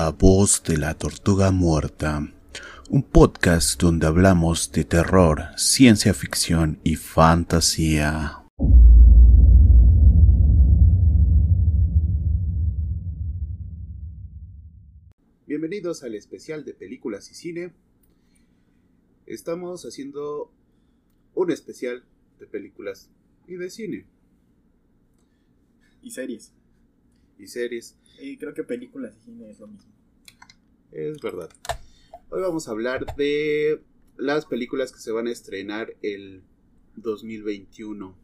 La 0.00 0.10
voz 0.10 0.62
de 0.62 0.76
la 0.76 0.96
tortuga 0.96 1.50
muerta, 1.50 2.22
un 2.88 3.02
podcast 3.02 3.82
donde 3.82 4.06
hablamos 4.06 4.70
de 4.70 4.84
terror, 4.84 5.46
ciencia 5.56 6.14
ficción 6.14 6.78
y 6.84 6.94
fantasía. 6.94 8.44
Bienvenidos 15.48 16.04
al 16.04 16.14
especial 16.14 16.64
de 16.64 16.74
películas 16.74 17.28
y 17.32 17.34
cine. 17.34 17.72
Estamos 19.26 19.82
haciendo 19.84 20.52
un 21.34 21.50
especial 21.50 22.04
de 22.38 22.46
películas 22.46 23.10
y 23.48 23.56
de 23.56 23.68
cine 23.68 24.06
Y 26.02 26.12
series. 26.12 26.52
Y 27.38 27.46
series. 27.46 27.96
Y 28.20 28.36
creo 28.36 28.54
que 28.54 28.64
películas 28.64 29.14
y 29.20 29.24
cine 29.24 29.50
es 29.50 29.60
lo 29.60 29.68
mismo. 29.68 29.90
Es 30.92 31.20
verdad. 31.20 31.50
Hoy 32.30 32.40
vamos 32.42 32.68
a 32.68 32.72
hablar 32.72 33.06
de 33.16 33.82
las 34.16 34.46
películas 34.46 34.92
que 34.92 34.98
se 35.00 35.12
van 35.12 35.26
a 35.26 35.30
estrenar 35.30 35.94
el 36.02 36.42
2021. 36.96 38.16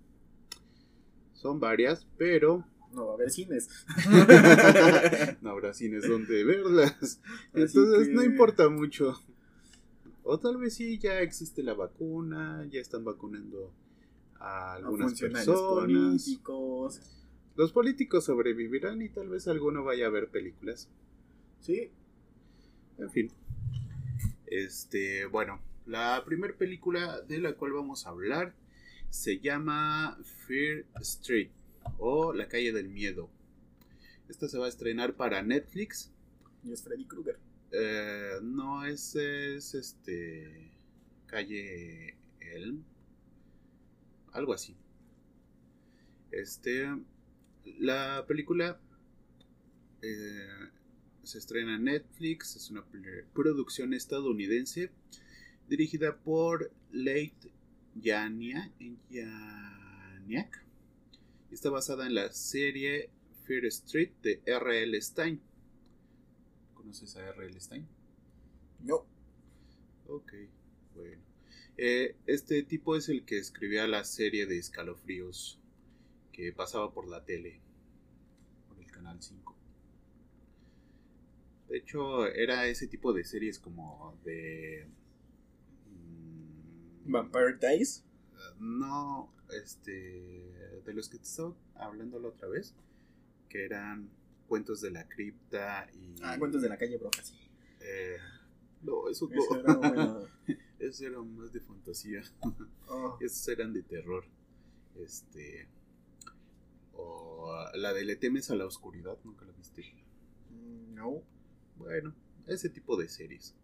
Son 1.35 1.61
varias, 1.61 2.07
pero 2.17 2.67
No 2.93 3.07
va 3.07 3.13
a 3.13 3.15
haber 3.15 3.31
cines. 3.31 3.69
no 5.43 5.51
habrá 5.51 5.75
cines 5.75 6.09
donde 6.09 6.45
verlas. 6.45 7.21
Entonces 7.53 8.09
que- 8.09 8.15
no 8.15 8.23
importa 8.25 8.69
mucho. 8.69 9.21
O 10.23 10.39
tal 10.39 10.57
vez 10.57 10.75
sí, 10.75 10.99
ya 10.99 11.21
existe 11.21 11.63
la 11.63 11.75
vacuna, 11.75 12.67
ya 12.71 12.81
están 12.81 13.05
vacunando 13.05 13.73
a 14.41 14.73
A 14.73 14.75
algunas 14.77 15.09
funcionarios 15.11 15.47
personas. 15.61 15.85
políticos. 15.85 17.01
Los 17.57 17.73
políticos 17.73 18.25
sobrevivirán 18.25 19.01
y 19.03 19.09
tal 19.09 19.29
vez 19.29 19.47
alguno 19.47 19.85
vaya 19.85 20.07
a 20.07 20.11
ver 20.11 20.29
películas. 20.29 20.89
Sí. 21.61 21.91
En 22.99 23.11
fin. 23.11 23.31
Este, 24.47 25.27
bueno, 25.27 25.61
la 25.87 26.23
primera 26.25 26.55
película 26.55 27.21
de 27.21 27.39
la 27.39 27.55
cual 27.55 27.73
vamos 27.73 28.07
a 28.07 28.11
hablar 28.11 28.55
se 29.11 29.39
llama 29.39 30.19
Fear 30.47 30.85
Street 31.01 31.51
o 31.99 32.33
La 32.33 32.49
calle 32.49 32.73
del 32.73 32.89
miedo. 32.89 33.29
Esta 34.29 34.49
se 34.49 34.59
va 34.59 34.67
a 34.67 34.69
estrenar 34.69 35.15
para 35.15 35.43
Netflix. 35.43 36.11
Y 36.65 36.73
es 36.73 36.83
Freddy 36.83 37.05
Krueger. 37.05 37.39
Eh, 37.71 38.39
no 38.43 38.85
es, 38.85 39.15
es 39.17 39.75
este 39.75 40.71
calle 41.27 42.17
Elm, 42.41 42.85
algo 44.33 44.53
así. 44.53 44.77
Este, 46.31 46.89
la 47.79 48.25
película 48.27 48.81
eh, 50.03 50.71
se 51.23 51.39
estrena 51.39 51.77
en 51.77 51.85
Netflix, 51.85 52.57
es 52.57 52.71
una 52.71 52.85
producción 53.33 53.95
estadounidense 53.95 54.91
dirigida 55.69 56.17
por 56.17 56.71
Late 56.93 57.51
Yania, 57.95 58.71
Yaniak. 59.11 60.65
Está 61.51 61.71
basada 61.71 62.07
en 62.07 62.15
la 62.15 62.33
serie 62.33 63.11
Fear 63.45 63.65
Street 63.67 64.11
de 64.23 64.43
R.L. 64.45 65.01
Stein. 65.01 65.41
¿Conoces 66.75 67.17
a 67.17 67.29
R.L. 67.29 67.59
Stein? 67.61 67.87
No. 68.83 69.07
Ok, 70.07 70.33
bueno. 70.95 71.23
Eh, 71.77 72.17
este 72.27 72.63
tipo 72.63 72.97
es 72.97 73.09
el 73.09 73.25
que 73.25 73.39
escribía 73.39 73.87
la 73.87 74.05
serie 74.05 74.47
de 74.47 74.59
escalofríos 74.59 75.59
que 76.35 76.53
pasaba 76.53 76.93
por 76.93 77.07
la 77.09 77.25
tele, 77.25 77.61
por 78.69 78.79
el 78.81 78.91
canal 78.91 79.23
5. 79.23 79.55
De 81.69 81.79
hecho, 81.79 82.27
era 82.27 82.67
ese 82.67 82.89
tipo 82.89 83.13
de 83.13 83.23
series 83.25 83.59
como 83.61 84.19
de. 84.25 84.89
mm, 85.87 87.13
Vampire 87.13 87.57
Days. 87.61 88.05
No, 88.59 89.33
este. 89.63 90.83
De 90.85 90.93
los 90.93 91.09
que 91.09 91.19
te 91.19 91.25
estaba 91.25 91.55
hablando 91.77 92.19
la 92.19 92.29
otra 92.29 92.49
vez, 92.49 92.75
que 93.49 93.65
eran 93.65 94.11
cuentos 94.49 94.81
de 94.81 94.91
la 94.91 95.09
cripta 95.09 95.89
y. 95.95 96.17
Ah, 96.23 96.37
cuentos 96.39 96.63
de 96.63 96.69
la 96.69 96.77
calle 96.77 96.99
Broja, 96.99 97.23
sí. 97.23 97.35
Eh, 97.81 98.17
no, 98.83 99.09
eso 99.09 99.29
no. 99.29 99.41
Eso 99.45 99.61
era 99.61 99.75
bueno. 99.75 100.27
Esos 100.81 101.01
eran 101.01 101.37
más 101.37 101.53
de 101.53 101.61
fantasía. 101.61 102.23
Oh, 102.89 103.17
Esos 103.21 103.49
eran 103.49 103.73
de 103.73 103.83
terror. 103.83 104.25
Este. 104.97 105.69
O 106.97 107.55
la 107.75 107.93
de 107.93 108.05
Le 108.05 108.17
temes 108.17 108.51
a 108.51 108.55
la 108.57 108.67
oscuridad, 108.67 109.19
nunca 109.25 109.45
la 109.45 109.53
viste. 109.53 109.95
mm, 110.51 110.95
no. 110.95 111.23
Bueno, 111.77 112.15
ese 112.47 112.69
tipo 112.69 112.97
de 112.97 113.09
series. 113.09 113.55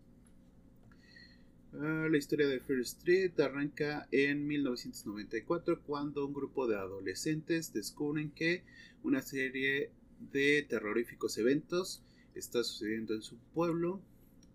Ah, 1.72 2.08
la 2.10 2.18
historia 2.18 2.48
de 2.48 2.58
Fear 2.58 2.80
Street 2.80 3.38
arranca 3.38 4.08
en 4.10 4.46
1994 4.46 5.82
cuando 5.82 6.26
un 6.26 6.34
grupo 6.34 6.66
de 6.66 6.76
adolescentes 6.76 7.72
descubren 7.72 8.32
que 8.32 8.64
una 9.04 9.22
serie 9.22 9.92
de 10.32 10.66
terroríficos 10.68 11.38
eventos 11.38 12.02
está 12.34 12.64
sucediendo 12.64 13.14
en 13.14 13.22
su 13.22 13.36
pueblo 13.54 14.00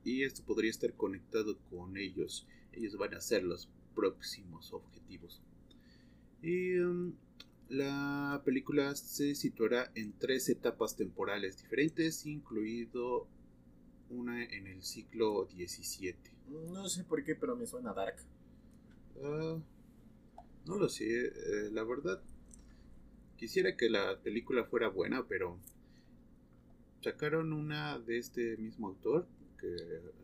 y 0.04 0.24
esto 0.24 0.44
podría 0.44 0.70
estar 0.70 0.94
conectado 0.94 1.58
con 1.70 1.96
ellos. 1.96 2.46
Ellos 2.74 2.98
van 2.98 3.14
a 3.14 3.22
ser 3.22 3.44
los 3.44 3.70
próximos 3.96 4.74
objetivos. 4.74 5.42
Y 6.42 6.78
um, 6.80 7.14
la 7.70 8.42
película 8.46 8.96
se 8.96 9.36
situará 9.36 9.92
en 9.96 10.14
tres 10.18 10.50
etapas 10.50 10.96
temporales 10.96 11.58
diferentes, 11.58 12.26
incluido 12.26 13.28
una 14.10 14.44
en 14.44 14.68
el 14.68 14.84
siglo 14.84 15.48
XVII. 15.50 16.16
No 16.72 16.88
sé 16.88 17.04
por 17.04 17.24
qué, 17.24 17.36
pero 17.36 17.56
me 17.56 17.66
suena 17.66 17.94
Dark. 17.94 18.18
Ah, 19.24 19.58
no 20.68 20.78
lo 20.78 20.90
sé, 20.90 21.06
eh, 21.06 21.32
la 21.72 21.84
verdad. 21.84 22.22
Quisiera 23.38 23.76
que 23.76 23.90
la 23.90 24.20
película 24.22 24.66
fuera 24.66 24.88
buena, 24.90 25.28
pero 25.28 25.60
sacaron 27.02 27.52
una 27.54 28.00
de 28.00 28.18
este 28.18 28.58
mismo 28.58 28.88
autor, 28.88 29.28
que 29.60 29.76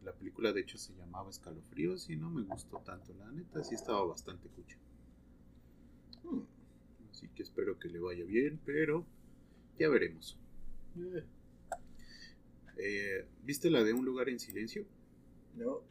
la 0.03 0.13
película 0.13 0.53
de 0.53 0.61
hecho 0.61 0.77
se 0.77 0.93
llamaba 0.93 1.29
Escalofríos 1.29 2.09
y 2.09 2.15
no 2.15 2.29
me 2.29 2.43
gustó 2.43 2.77
tanto, 2.79 3.13
la 3.13 3.31
neta 3.31 3.63
sí 3.63 3.75
estaba 3.75 4.03
bastante 4.05 4.47
cucha. 4.49 4.77
Así 7.21 7.29
que 7.35 7.43
espero 7.43 7.77
que 7.77 7.87
le 7.87 7.99
vaya 7.99 8.25
bien, 8.25 8.59
pero 8.65 9.05
ya 9.77 9.89
veremos. 9.89 10.39
Eh, 10.97 11.23
Eh, 12.77 13.27
¿Viste 13.43 13.69
la 13.69 13.83
de 13.83 13.93
Un 13.93 14.05
lugar 14.05 14.27
en 14.27 14.39
silencio? 14.39 14.87
No. 15.55 15.83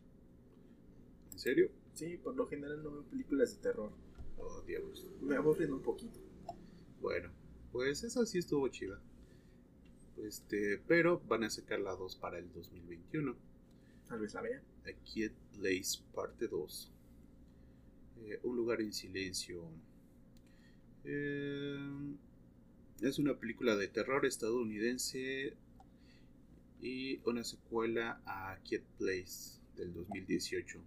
¿En 1.30 1.38
serio? 1.38 1.70
Sí, 1.94 2.16
por 2.16 2.34
lo 2.34 2.48
general 2.48 2.82
no 2.82 2.90
veo 2.90 3.02
películas 3.04 3.54
de 3.54 3.62
terror. 3.62 3.92
Oh, 4.38 4.62
diablos. 4.62 5.06
Me 5.20 5.36
aburren 5.36 5.72
un 5.72 5.82
poquito. 5.82 6.18
Bueno, 7.00 7.30
pues 7.70 8.02
esa 8.02 8.26
sí 8.26 8.38
estuvo 8.38 8.66
chida. 8.68 9.00
Este, 10.16 10.78
pero 10.88 11.20
van 11.28 11.44
a 11.44 11.50
sacar 11.50 11.78
la 11.78 11.94
2 11.94 12.16
para 12.16 12.38
el 12.40 12.52
2021. 12.52 13.36
Tal 14.08 14.18
vez 14.18 14.34
la 14.34 14.40
vea. 14.42 14.60
A 14.84 14.92
Kid 15.04 15.30
Place 15.52 16.02
parte 16.12 16.48
2. 16.48 16.90
Eh, 18.24 18.40
un 18.42 18.56
lugar 18.56 18.80
en 18.80 18.92
silencio. 18.92 19.62
Eh, 21.04 22.14
es 23.00 23.18
una 23.18 23.34
película 23.34 23.76
de 23.76 23.88
terror 23.88 24.26
estadounidense 24.26 25.54
y 26.80 27.20
una 27.24 27.44
secuela 27.44 28.20
a 28.26 28.58
Kid 28.62 28.82
Place 28.98 29.58
del 29.76 29.92
2018. 29.94 30.80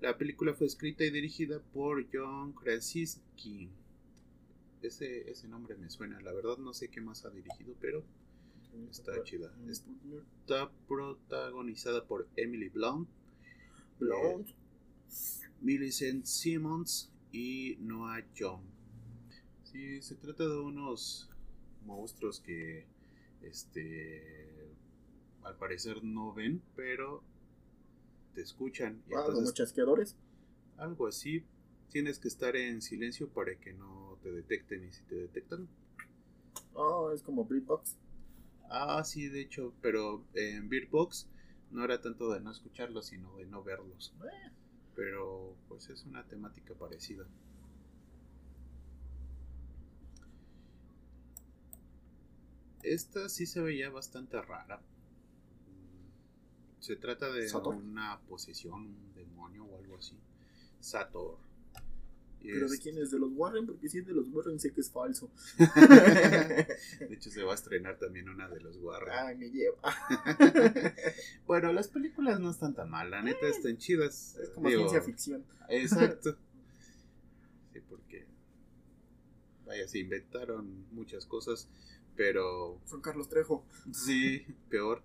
La 0.00 0.16
película 0.18 0.54
fue 0.54 0.66
escrita 0.66 1.04
y 1.04 1.10
dirigida 1.10 1.60
por 1.60 2.06
John 2.12 2.52
Krasinski. 2.52 3.68
Ese, 4.82 5.30
ese 5.30 5.48
nombre 5.48 5.76
me 5.76 5.88
suena, 5.88 6.20
la 6.20 6.32
verdad 6.32 6.58
no 6.58 6.74
sé 6.74 6.88
qué 6.88 7.00
más 7.00 7.24
ha 7.24 7.30
dirigido, 7.30 7.74
pero 7.80 8.04
Está 8.90 9.22
chida. 9.22 9.52
Está 9.68 10.70
protagonizada 10.88 12.04
por 12.04 12.28
Emily 12.36 12.68
Blunt, 12.68 13.08
Blonde. 13.98 14.52
Millicent 15.60 16.24
Simmons 16.26 17.10
y 17.32 17.76
Noah 17.80 18.24
Young. 18.34 18.62
Sí, 19.74 20.00
se 20.02 20.14
trata 20.14 20.44
de 20.44 20.56
unos 20.60 21.28
monstruos 21.84 22.38
que 22.38 22.86
este 23.42 24.22
al 25.42 25.56
parecer 25.56 26.04
no 26.04 26.32
ven, 26.32 26.62
pero 26.76 27.22
te 28.34 28.42
escuchan 28.42 29.02
y 29.08 29.14
Ah, 29.14 29.26
chasqueadores. 29.52 30.14
algo 30.78 31.08
así 31.08 31.42
tienes 31.90 32.20
que 32.20 32.28
estar 32.28 32.54
en 32.54 32.82
silencio 32.82 33.28
para 33.28 33.56
que 33.56 33.72
no 33.72 34.16
te 34.22 34.30
detecten 34.30 34.84
y 34.84 34.92
si 34.92 35.02
te 35.02 35.16
detectan 35.16 35.66
Oh, 36.74 37.10
es 37.12 37.22
como 37.22 37.44
Beatbox. 37.44 37.96
Ah, 38.70 39.02
sí, 39.04 39.28
de 39.28 39.40
hecho, 39.40 39.72
pero 39.80 40.24
en 40.34 40.68
Beer 40.68 40.88
Box 40.88 41.26
no 41.70 41.84
era 41.84 42.00
tanto 42.00 42.30
de 42.30 42.40
no 42.40 42.50
escucharlos, 42.50 43.06
sino 43.06 43.36
de 43.36 43.46
no 43.46 43.62
verlos. 43.62 44.12
Eh, 44.24 44.50
Pero 44.96 45.54
pues 45.68 45.88
es 45.90 46.04
una 46.04 46.24
temática 46.24 46.74
parecida. 46.74 47.24
Esta 52.84 53.28
sí 53.28 53.46
se 53.46 53.60
veía 53.60 53.90
bastante 53.90 54.40
rara. 54.40 54.80
Se 56.80 56.96
trata 56.96 57.32
de 57.32 57.48
¿Sator? 57.48 57.74
una 57.76 58.20
posesión, 58.28 58.74
un 58.74 59.14
demonio 59.14 59.64
o 59.64 59.78
algo 59.78 59.96
así. 59.96 60.18
Sator. 60.80 61.38
Y 62.42 62.52
¿Pero 62.52 62.68
de 62.68 62.78
quién 62.78 62.98
es? 62.98 63.10
¿De 63.10 63.18
los 63.18 63.30
Warren? 63.32 63.64
Porque 63.64 63.88
si 63.88 63.98
es 64.00 64.06
de 64.06 64.12
los 64.12 64.28
Warren 64.28 64.60
sé 64.60 64.70
que 64.70 64.82
es 64.82 64.90
falso. 64.90 65.30
De 65.56 67.14
hecho, 67.14 67.30
se 67.30 67.42
va 67.42 67.52
a 67.52 67.54
estrenar 67.54 67.98
también 67.98 68.28
una 68.28 68.50
de 68.50 68.60
los 68.60 68.76
Warren. 68.76 69.14
Ay, 69.18 69.36
me 69.36 69.48
lleva. 69.50 69.78
Bueno, 71.46 71.72
las 71.72 71.88
películas 71.88 72.38
no 72.38 72.50
están 72.50 72.74
tan 72.74 72.90
mal, 72.90 73.10
la 73.10 73.22
neta 73.22 73.48
están 73.48 73.78
chidas. 73.78 74.36
Es 74.36 74.50
como 74.50 74.68
Digo, 74.68 74.80
ciencia 74.82 75.00
ficción. 75.00 75.44
Exacto. 75.70 76.36
Sí, 77.72 77.80
porque. 77.88 78.26
Vaya, 79.64 79.88
se 79.88 79.98
inventaron 79.98 80.86
muchas 80.92 81.24
cosas, 81.26 81.68
pero. 82.16 82.80
Son 82.86 83.00
Carlos 83.00 83.28
Trejo, 83.28 83.64
Sí, 83.92 84.44
peor. 84.68 85.02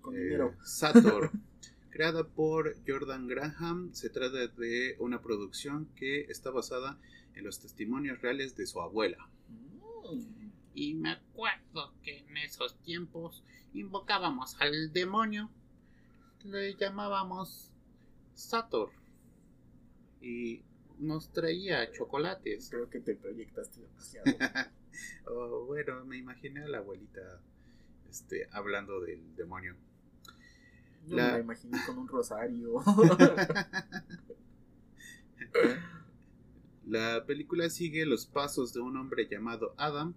con 0.00 0.14
Eh, 0.16 0.20
dinero. 0.20 0.54
Sator. 0.64 1.30
Creada 1.90 2.24
por 2.28 2.76
Jordan 2.86 3.26
Graham, 3.26 3.92
se 3.92 4.08
trata 4.10 4.46
de 4.46 4.96
una 5.00 5.20
producción 5.20 5.86
que 5.96 6.22
está 6.22 6.50
basada 6.50 6.98
en 7.34 7.44
los 7.44 7.58
testimonios 7.60 8.20
reales 8.20 8.54
de 8.56 8.66
su 8.66 8.80
abuela. 8.80 9.28
Mm. 9.48 10.48
Y 10.74 10.94
me 10.94 11.10
acuerdo 11.10 11.92
que 12.02 12.18
en 12.18 12.36
esos 12.36 12.76
tiempos 12.82 13.42
invocábamos 13.74 14.56
al 14.60 14.92
demonio. 14.92 15.50
Le 16.44 16.74
llamábamos 16.76 17.72
Sator. 18.34 18.90
Y 20.20 20.62
nos 20.98 21.32
traía 21.32 21.90
chocolates. 21.90 22.70
Creo 22.70 22.88
que 22.88 23.00
te 23.00 23.16
proyectaste 23.16 23.80
demasiado. 23.80 24.24
Oh, 25.30 25.66
bueno, 25.66 26.04
me 26.06 26.16
imaginé 26.16 26.62
a 26.64 26.68
la 26.68 26.78
abuelita 26.78 27.20
este, 28.08 28.48
hablando 28.50 29.00
del 29.00 29.36
demonio. 29.36 29.76
Yo 31.06 31.16
La- 31.16 31.26
me 31.26 31.32
la 31.32 31.38
imaginé 31.40 31.78
con 31.86 31.98
un 31.98 32.08
rosario. 32.08 32.82
La 36.86 37.24
película 37.26 37.68
sigue 37.68 38.06
los 38.06 38.26
pasos 38.26 38.72
de 38.72 38.80
un 38.80 38.96
hombre 38.96 39.28
llamado 39.30 39.74
Adam 39.76 40.14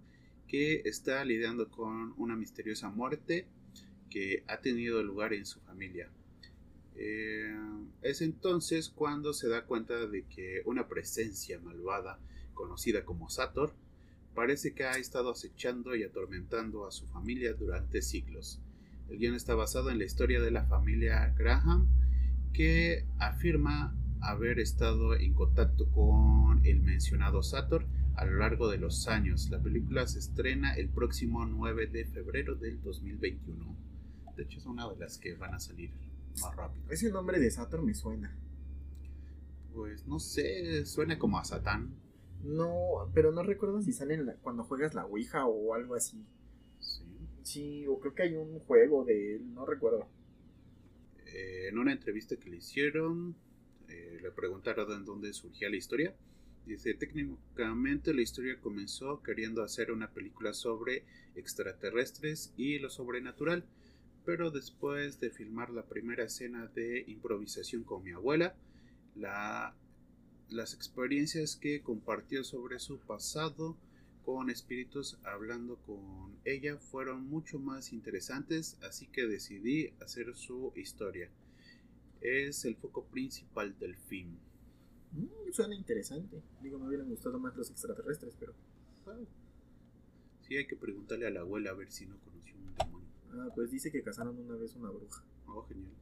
que 0.48 0.82
está 0.86 1.24
lidiando 1.24 1.70
con 1.70 2.14
una 2.16 2.34
misteriosa 2.36 2.88
muerte 2.88 3.46
que 4.10 4.44
ha 4.48 4.60
tenido 4.60 5.02
lugar 5.02 5.32
en 5.34 5.44
su 5.46 5.60
familia. 5.60 6.10
Eh, 6.96 7.54
es 8.02 8.20
entonces 8.22 8.88
cuando 8.88 9.32
se 9.32 9.48
da 9.48 9.64
cuenta 9.66 10.06
de 10.06 10.24
que 10.26 10.62
una 10.64 10.88
presencia 10.88 11.58
malvada 11.60 12.18
conocida 12.54 13.04
como 13.04 13.28
Sator 13.30 13.74
parece 14.34 14.74
que 14.74 14.84
ha 14.84 14.96
estado 14.98 15.30
acechando 15.30 15.94
y 15.94 16.02
atormentando 16.02 16.86
a 16.86 16.90
su 16.90 17.06
familia 17.06 17.52
durante 17.54 18.02
siglos. 18.02 18.60
El 19.08 19.18
guion 19.18 19.34
está 19.34 19.54
basado 19.54 19.90
en 19.90 19.98
la 19.98 20.04
historia 20.04 20.40
de 20.40 20.50
la 20.50 20.64
familia 20.64 21.34
Graham 21.36 21.88
que 22.52 23.06
afirma 23.18 23.94
haber 24.20 24.60
estado 24.60 25.14
en 25.14 25.34
contacto 25.34 25.90
con 25.90 26.64
el 26.64 26.80
mencionado 26.80 27.42
Sator 27.42 27.86
a 28.14 28.24
lo 28.24 28.38
largo 28.38 28.70
de 28.70 28.78
los 28.78 29.08
años. 29.08 29.48
La 29.50 29.60
película 29.60 30.06
se 30.06 30.18
estrena 30.18 30.74
el 30.74 30.88
próximo 30.88 31.44
9 31.44 31.88
de 31.88 32.04
febrero 32.04 32.54
del 32.54 32.80
2021. 32.82 33.76
De 34.36 34.42
hecho 34.44 34.58
es 34.58 34.66
una 34.66 34.88
de 34.88 34.96
las 34.96 35.18
que 35.18 35.34
van 35.34 35.54
a 35.54 35.60
salir 35.60 35.90
más 36.40 36.54
rápido. 36.56 36.84
Ese 36.90 37.10
nombre 37.10 37.38
de 37.38 37.50
Sator 37.50 37.82
me 37.82 37.94
suena. 37.94 38.34
Pues 39.74 40.06
no 40.06 40.18
sé, 40.18 40.84
suena 40.86 41.18
como 41.18 41.38
a 41.38 41.44
Satán. 41.44 41.94
No, 42.42 43.10
pero 43.14 43.32
no 43.32 43.42
recuerdo 43.42 43.80
si 43.80 43.92
sale 43.92 44.14
en 44.14 44.26
la- 44.26 44.34
cuando 44.36 44.64
juegas 44.64 44.94
la 44.94 45.06
Ouija 45.06 45.46
o 45.46 45.74
algo 45.74 45.94
así. 45.94 46.26
Sí. 46.80 47.04
Sí, 47.42 47.86
o 47.86 47.98
creo 48.00 48.14
que 48.14 48.22
hay 48.24 48.34
un 48.36 48.58
juego 48.60 49.04
de 49.04 49.36
él, 49.36 49.54
no 49.54 49.64
recuerdo. 49.66 50.06
Eh, 51.26 51.68
en 51.68 51.78
una 51.78 51.92
entrevista 51.92 52.36
que 52.36 52.50
le 52.50 52.56
hicieron, 52.58 53.34
eh, 53.88 54.18
le 54.22 54.30
preguntaron 54.30 54.88
de 54.88 55.04
dónde 55.04 55.32
surgía 55.32 55.70
la 55.70 55.76
historia. 55.76 56.14
Dice, 56.66 56.94
técnicamente 56.94 58.14
la 58.14 58.22
historia 58.22 58.60
comenzó 58.60 59.22
queriendo 59.22 59.62
hacer 59.62 59.90
una 59.90 60.10
película 60.12 60.52
sobre 60.54 61.04
extraterrestres 61.34 62.52
y 62.56 62.78
lo 62.78 62.88
sobrenatural, 62.90 63.64
pero 64.24 64.50
después 64.50 65.18
de 65.20 65.30
filmar 65.30 65.70
la 65.70 65.84
primera 65.86 66.24
escena 66.24 66.66
de 66.68 67.04
improvisación 67.08 67.82
con 67.82 68.04
mi 68.04 68.12
abuela, 68.12 68.54
la- 69.16 69.74
las 70.52 70.74
experiencias 70.74 71.56
que 71.56 71.82
compartió 71.82 72.44
sobre 72.44 72.78
su 72.78 72.98
pasado 72.98 73.76
con 74.24 74.50
espíritus 74.50 75.18
hablando 75.24 75.76
con 75.86 76.36
ella 76.44 76.76
fueron 76.78 77.28
mucho 77.28 77.58
más 77.58 77.92
interesantes, 77.92 78.76
así 78.82 79.06
que 79.06 79.26
decidí 79.26 79.92
hacer 80.00 80.34
su 80.36 80.72
historia. 80.76 81.28
Es 82.20 82.64
el 82.64 82.76
foco 82.76 83.04
principal 83.04 83.76
del 83.78 83.96
film. 83.96 84.36
Mm, 85.12 85.52
suena 85.52 85.74
interesante. 85.74 86.40
Digo, 86.62 86.78
me 86.78 86.86
hubieran 86.86 87.08
gustado 87.08 87.38
más 87.38 87.56
los 87.56 87.70
extraterrestres, 87.70 88.34
pero. 88.38 88.54
Sí 90.42 90.56
hay 90.56 90.66
que 90.66 90.76
preguntarle 90.76 91.26
a 91.26 91.30
la 91.30 91.40
abuela 91.40 91.70
a 91.70 91.74
ver 91.74 91.90
si 91.90 92.06
no 92.06 92.16
conoció 92.18 92.54
un 92.56 92.74
demonio. 92.74 93.08
Ah, 93.32 93.48
pues 93.54 93.70
dice 93.70 93.90
que 93.90 94.02
cazaron 94.02 94.38
una 94.38 94.56
vez 94.56 94.76
una 94.76 94.90
bruja. 94.90 95.24
Oh, 95.46 95.62
genial. 95.62 95.92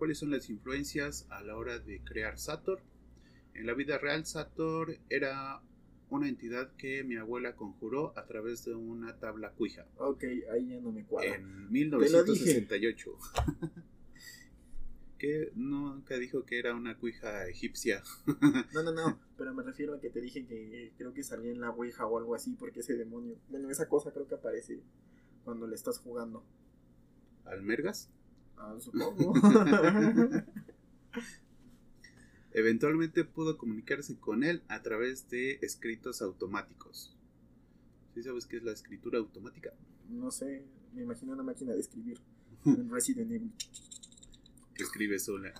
¿Cuáles 0.00 0.16
son 0.16 0.30
las 0.30 0.48
influencias 0.48 1.26
a 1.28 1.42
la 1.42 1.58
hora 1.58 1.78
de 1.78 2.00
crear 2.02 2.38
Sator? 2.38 2.80
En 3.52 3.66
la 3.66 3.74
vida 3.74 3.98
real, 3.98 4.24
Sator 4.24 4.96
era 5.10 5.60
una 6.08 6.26
entidad 6.26 6.72
que 6.78 7.04
mi 7.04 7.16
abuela 7.16 7.54
conjuró 7.54 8.18
a 8.18 8.24
través 8.24 8.64
de 8.64 8.74
una 8.74 9.18
tabla 9.18 9.52
cuija 9.52 9.86
Ok, 9.98 10.24
ahí 10.52 10.68
ya 10.68 10.80
no 10.80 10.90
me 10.90 11.04
cuadra. 11.04 11.34
en 11.34 11.70
1968. 11.70 13.10
que 15.18 15.52
nunca 15.54 16.16
dijo 16.16 16.46
que 16.46 16.58
era 16.58 16.74
una 16.74 16.96
cuija 16.96 17.46
egipcia. 17.46 18.02
No, 18.72 18.82
no, 18.82 18.92
no, 18.92 19.20
pero 19.36 19.52
me 19.52 19.62
refiero 19.62 19.92
a 19.96 20.00
que 20.00 20.08
te 20.08 20.22
dije 20.22 20.46
que 20.46 20.94
creo 20.96 21.12
que 21.12 21.22
salía 21.22 21.52
en 21.52 21.60
la 21.60 21.72
Ouija 21.72 22.06
o 22.06 22.16
algo 22.16 22.34
así, 22.34 22.56
porque 22.58 22.80
ese 22.80 22.96
demonio. 22.96 23.36
Bueno, 23.50 23.68
esa 23.68 23.86
cosa 23.86 24.14
creo 24.14 24.26
que 24.26 24.36
aparece 24.36 24.80
cuando 25.44 25.66
le 25.66 25.74
estás 25.74 25.98
jugando. 25.98 26.42
¿Almergas? 27.44 28.08
Ah, 28.60 28.76
supongo. 28.78 29.32
Eventualmente 32.52 33.24
pudo 33.24 33.56
comunicarse 33.56 34.16
con 34.18 34.44
él 34.44 34.62
a 34.68 34.82
través 34.82 35.30
de 35.30 35.58
escritos 35.62 36.20
automáticos. 36.20 37.16
¿Sí 38.14 38.22
sabes 38.22 38.46
qué 38.46 38.58
es 38.58 38.62
la 38.62 38.72
escritura 38.72 39.18
automática? 39.18 39.72
no 40.10 40.30
sé, 40.30 40.64
me 40.94 41.02
imagino 41.02 41.32
una 41.32 41.42
máquina 41.42 41.72
de 41.72 41.80
escribir. 41.80 42.18
En 42.66 42.90
Resident 42.90 43.32
Evil. 43.32 43.52
Que 44.74 44.82
escribe 44.82 45.18
sola. 45.18 45.54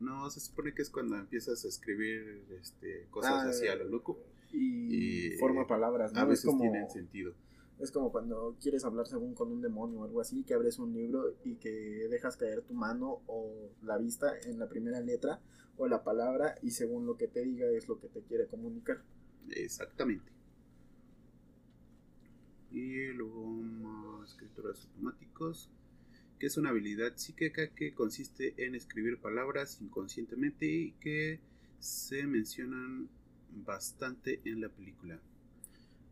No, 0.00 0.28
se 0.28 0.40
supone 0.40 0.74
que 0.74 0.82
es 0.82 0.90
cuando 0.90 1.16
empiezas 1.16 1.64
a 1.64 1.68
escribir 1.68 2.44
este, 2.60 3.06
cosas 3.10 3.32
Ah, 3.32 3.48
así 3.48 3.68
a 3.68 3.76
lo 3.76 3.84
loco. 3.84 4.18
Y, 4.50 5.34
Y 5.34 5.38
forma 5.38 5.68
palabras, 5.68 6.12
¿no? 6.12 6.18
A 6.18 6.22
es 6.24 6.28
veces 6.30 6.46
como, 6.46 6.62
tienen 6.62 6.90
sentido. 6.90 7.34
Es 7.82 7.90
como 7.90 8.12
cuando 8.12 8.56
quieres 8.60 8.84
hablar 8.84 9.08
según 9.08 9.34
con 9.34 9.50
un 9.50 9.60
demonio 9.60 10.00
o 10.00 10.04
algo 10.04 10.20
así, 10.20 10.44
que 10.44 10.54
abres 10.54 10.78
un 10.78 10.94
libro 10.94 11.34
y 11.42 11.56
que 11.56 12.06
dejas 12.08 12.36
caer 12.36 12.62
tu 12.62 12.74
mano 12.74 13.22
o 13.26 13.70
la 13.82 13.98
vista 13.98 14.32
en 14.44 14.60
la 14.60 14.68
primera 14.68 15.00
letra 15.00 15.40
o 15.76 15.88
la 15.88 16.04
palabra 16.04 16.54
y 16.62 16.70
según 16.70 17.06
lo 17.06 17.16
que 17.16 17.26
te 17.26 17.42
diga 17.42 17.68
es 17.70 17.88
lo 17.88 17.98
que 17.98 18.08
te 18.08 18.22
quiere 18.22 18.46
comunicar. 18.46 19.02
Exactamente. 19.48 20.30
Y 22.70 23.08
luego 23.08 23.46
más 23.48 24.30
escrituras 24.30 24.86
automáticos, 24.86 25.68
que 26.38 26.46
es 26.46 26.56
una 26.56 26.70
habilidad 26.70 27.16
psíquica 27.16 27.74
que 27.74 27.94
consiste 27.94 28.54
en 28.64 28.76
escribir 28.76 29.20
palabras 29.20 29.80
inconscientemente 29.80 30.66
y 30.66 30.92
que 31.00 31.40
se 31.80 32.28
mencionan 32.28 33.08
bastante 33.50 34.40
en 34.44 34.60
la 34.60 34.68
película. 34.68 35.20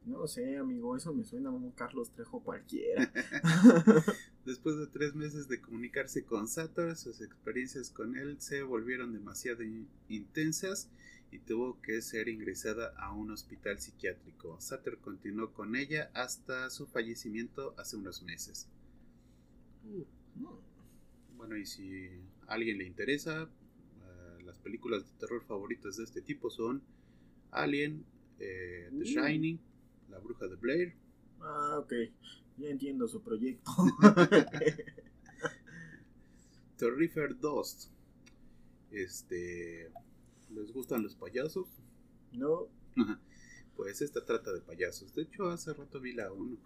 No 0.05 0.27
sé, 0.27 0.57
amigo, 0.57 0.97
eso 0.97 1.13
me 1.13 1.25
suena 1.25 1.51
a 1.51 1.53
un 1.53 1.71
Carlos 1.73 2.11
Trejo 2.11 2.41
cualquiera. 2.43 3.13
Después 4.47 4.77
de 4.79 4.87
tres 4.87 5.15
meses 5.15 5.47
de 5.49 5.61
comunicarse 5.61 6.25
con 6.25 6.49
Sator, 6.49 6.97
sus 6.97 7.21
experiencias 7.21 7.91
con 7.91 8.17
él 8.17 8.41
se 8.41 8.63
volvieron 8.63 9.13
demasiado 9.13 9.63
in- 9.63 9.89
intensas 10.09 10.89
y 11.31 11.39
tuvo 11.39 11.81
que 11.83 12.01
ser 12.03 12.29
ingresada 12.29 12.95
a 12.99 13.13
un 13.13 13.31
hospital 13.31 13.79
psiquiátrico. 13.79 14.61
Sator 14.61 14.99
continuó 14.99 15.53
con 15.53 15.77
ella 15.77 16.11
hasta 16.15 16.71
su 16.71 16.87
fallecimiento 16.87 17.75
hace 17.79 17.97
unos 17.97 18.23
meses. 18.23 18.69
Bueno, 21.37 21.57
y 21.57 21.67
si 21.67 22.09
a 22.49 22.55
alguien 22.55 22.79
le 22.79 22.85
interesa, 22.87 23.43
eh, 23.43 24.43
las 24.45 24.59
películas 24.59 25.05
de 25.05 25.19
terror 25.19 25.43
favoritas 25.45 25.97
de 25.97 26.05
este 26.05 26.21
tipo 26.23 26.51
son 26.51 26.83
Alien, 27.51 28.05
eh, 28.39 28.89
The 28.91 28.97
Uh. 28.99 29.05
Shining, 29.05 29.61
La 30.11 30.19
Bruja 30.19 30.47
de 30.47 30.57
Blair, 30.57 30.95
Ah, 31.41 31.79
ok. 31.79 31.93
Ya 32.59 32.69
entiendo 32.69 33.09
su 33.09 33.23
proyecto. 33.23 33.71
Terrifier 36.77 37.39
2. 37.39 37.91
Este. 38.91 39.91
¿Les 40.51 40.73
gustan 40.73 41.03
los 41.03 41.15
payasos? 41.15 41.69
no, 42.33 42.69
Pues 43.77 44.03
esta 44.03 44.25
trata 44.25 44.53
de 44.53 44.61
payasos. 44.61 45.15
De 45.15 45.23
hecho, 45.23 45.49
hace 45.49 45.73
rato 45.73 46.01
vi 46.01 46.13
la 46.13 46.31
1. 46.33 46.57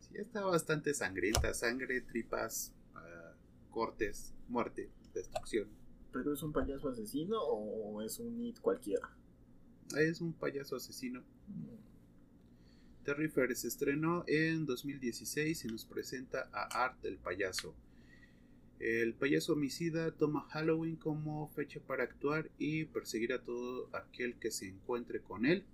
Sí, 0.00 0.16
está 0.16 0.44
bastante 0.44 0.94
sangrienta. 0.94 1.52
Sangre, 1.52 2.00
tripas, 2.00 2.72
ah, 2.94 3.34
cortes, 3.70 4.32
muerte, 4.48 4.90
destrucción. 5.12 5.68
¿Pero 6.12 6.32
es 6.32 6.42
un 6.42 6.52
payaso 6.52 6.88
asesino 6.88 7.42
o 7.42 8.00
es 8.00 8.18
un 8.20 8.40
it 8.40 8.60
cualquiera? 8.60 9.10
Es 9.98 10.20
un 10.20 10.32
payaso 10.32 10.76
asesino. 10.76 11.22
Terrifier 13.04 13.54
se 13.54 13.68
estrenó 13.68 14.24
en 14.26 14.66
2016 14.66 15.64
y 15.64 15.68
nos 15.68 15.84
presenta 15.84 16.48
a 16.52 16.84
Art 16.84 17.04
el 17.04 17.18
payaso. 17.18 17.74
El 18.80 19.14
payaso 19.14 19.52
homicida 19.52 20.10
toma 20.10 20.48
Halloween 20.50 20.96
como 20.96 21.48
fecha 21.48 21.80
para 21.80 22.04
actuar 22.04 22.50
y 22.58 22.86
perseguir 22.86 23.32
a 23.32 23.42
todo 23.42 23.88
aquel 23.94 24.34
que 24.34 24.50
se 24.50 24.66
encuentre 24.66 25.20
con 25.20 25.46
él 25.46 25.64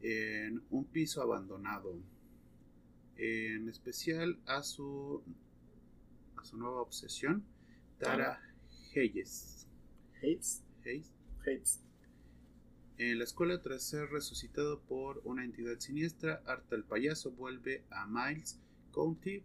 en 0.00 0.62
un 0.70 0.84
piso 0.84 1.22
abandonado. 1.22 1.96
En 3.16 3.68
especial 3.68 4.38
a 4.46 4.62
su 4.62 5.22
a 6.36 6.44
su 6.44 6.56
nueva 6.56 6.80
obsesión, 6.80 7.44
Tara 7.98 8.40
Hayes. 8.94 9.66
Hayes. 10.22 10.62
Hayes. 10.84 11.12
Hayes. 11.46 11.80
En 12.96 13.18
la 13.18 13.24
escuela, 13.24 13.60
tras 13.60 13.82
ser 13.82 14.08
resucitado 14.10 14.80
por 14.80 15.20
una 15.24 15.44
entidad 15.44 15.80
siniestra, 15.80 16.42
Art 16.46 16.72
el 16.72 16.84
payaso 16.84 17.32
vuelve 17.32 17.82
a 17.90 18.06
Miles 18.06 18.60
County 18.92 19.42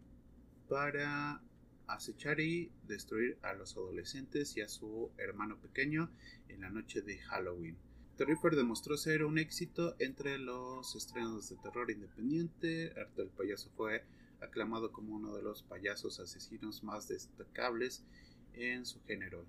para 0.68 1.42
acechar 1.88 2.40
y 2.40 2.72
destruir 2.88 3.40
a 3.42 3.54
los 3.54 3.76
adolescentes 3.76 4.56
y 4.56 4.62
a 4.62 4.70
su 4.70 5.10
hermano 5.18 5.58
pequeño 5.58 6.12
en 6.48 6.62
la 6.62 6.70
noche 6.70 7.02
de 7.02 7.18
Halloween. 7.18 7.76
Terrifier 8.18 8.56
demostró 8.56 8.98
ser 8.98 9.24
un 9.24 9.40
éxito 9.40 9.96
entre 9.98 10.38
los 10.38 10.96
estrenos 10.96 11.50
de 11.50 11.56
terror 11.56 11.90
independiente. 11.90 12.94
Art 13.00 13.18
el 13.18 13.30
payaso 13.30 13.72
fue 13.76 14.04
aclamado 14.42 14.92
como 14.92 15.16
uno 15.16 15.36
de 15.36 15.42
los 15.42 15.64
payasos 15.64 16.20
asesinos 16.20 16.84
más 16.84 17.08
destacables 17.08 18.04
en 18.54 18.86
su 18.86 19.02
género. 19.06 19.44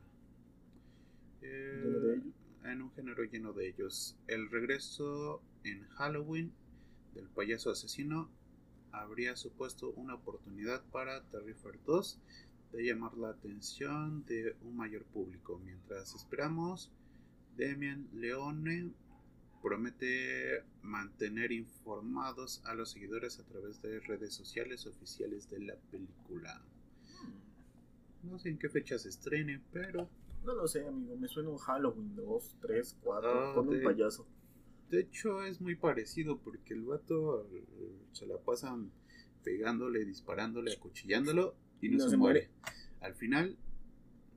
Eh, 1.43 2.23
en 2.65 2.83
un 2.83 2.93
género 2.93 3.25
lleno 3.25 3.53
de 3.53 3.69
ellos. 3.69 4.17
El 4.27 4.51
regreso 4.51 5.43
en 5.65 5.87
Halloween 5.91 6.53
del 7.15 7.29
payaso 7.29 7.71
asesino 7.71 8.31
habría 8.93 9.37
supuesto 9.37 9.91
una 9.93 10.15
oportunidad 10.15 10.83
para 10.91 11.23
Terrifier 11.31 11.79
2 11.85 12.21
de 12.73 12.85
llamar 12.85 13.15
la 13.17 13.31
atención 13.31 14.25
de 14.27 14.57
un 14.63 14.77
mayor 14.77 15.05
público. 15.05 15.61
Mientras 15.65 16.15
esperamos, 16.15 16.91
Demian 17.57 18.09
Leone 18.13 18.93
promete 19.63 20.65
mantener 20.83 21.53
informados 21.53 22.63
a 22.65 22.75
los 22.75 22.93
seguidores 22.93 23.39
a 23.39 23.45
través 23.45 23.83
de 23.83 24.01
redes 24.01 24.33
sociales 24.35 24.87
oficiales 24.87 25.51
de 25.51 25.61
la 25.61 25.77
película. 25.91 26.63
No 28.23 28.39
sé 28.39 28.51
en 28.51 28.59
qué 28.59 28.69
fecha 28.69 28.99
se 28.99 29.09
estrene, 29.09 29.61
pero 29.73 30.09
no 30.45 30.55
lo 30.55 30.67
sé, 30.67 30.87
amigo. 30.87 31.17
Me 31.17 31.29
suena 31.29 31.51
un 31.51 31.59
Halloween 31.59 32.15
2, 32.17 32.57
3, 32.61 32.97
4 33.03 33.55
con 33.55 33.69
un 33.69 33.83
payaso. 33.83 34.27
De 34.91 35.01
hecho, 35.01 35.45
es 35.45 35.61
muy 35.61 35.77
parecido 35.77 36.39
porque 36.39 36.75
el 36.75 36.85
vato 36.85 37.47
eh, 37.53 37.65
se 38.13 38.27
la 38.27 38.39
pasan 38.39 38.91
pegándole, 39.45 40.05
disparándole, 40.05 40.73
acuchillándolo 40.73 41.55
y 41.81 41.91
no, 41.91 42.09
se, 42.09 42.17
muere. 42.17 42.51
Al 43.01 43.15
final, 43.15 43.57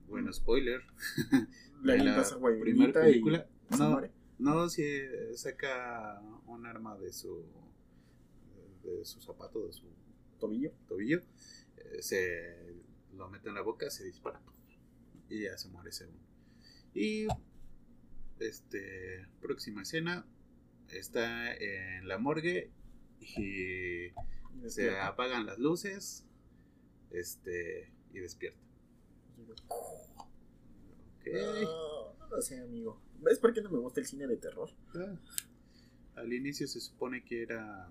bueno, 0.08 0.32
spoiler. 0.32 0.82
La, 1.82 1.96
la 2.02 2.24
primera 2.60 2.92
película. 2.94 3.46
no, 3.78 4.00
no, 4.38 4.68
si 4.70 4.82
saca 5.34 6.22
un 6.46 6.64
arma 6.64 6.96
de 6.96 7.12
su 7.12 7.44
de 8.82 9.04
su 9.04 9.20
zapato, 9.20 9.66
de 9.66 9.72
su 9.74 9.86
tobillo, 10.38 10.72
tobillo 10.88 11.20
eh, 11.76 12.00
se 12.00 12.74
lo 13.16 13.28
mete 13.28 13.50
en 13.50 13.54
la 13.54 13.60
boca, 13.60 13.90
se 13.90 14.04
dispara 14.04 14.40
y 15.34 15.42
ya 15.42 15.58
se 15.58 15.68
muere 15.68 15.92
según. 15.92 16.18
Y 16.94 17.26
este 18.38 19.26
próxima 19.40 19.82
escena 19.82 20.26
está 20.88 21.54
en 21.54 22.06
la 22.06 22.18
morgue 22.18 22.70
y 23.20 24.12
se 24.68 24.98
apagan 24.98 25.46
las 25.46 25.58
luces 25.58 26.24
este 27.10 27.92
y 28.12 28.20
despierta. 28.20 28.60
No, 31.26 32.14
no 32.18 32.28
lo 32.28 32.42
sé, 32.42 32.60
amigo. 32.60 33.00
¿Ves 33.20 33.38
por 33.38 33.52
qué 33.52 33.62
no 33.62 33.70
me 33.70 33.78
gusta 33.78 34.00
el 34.00 34.06
cine 34.06 34.26
de 34.26 34.36
terror? 34.36 34.70
Ah, 34.94 35.16
al 36.16 36.32
inicio 36.32 36.66
se 36.68 36.80
supone 36.80 37.24
que 37.24 37.42
era 37.42 37.90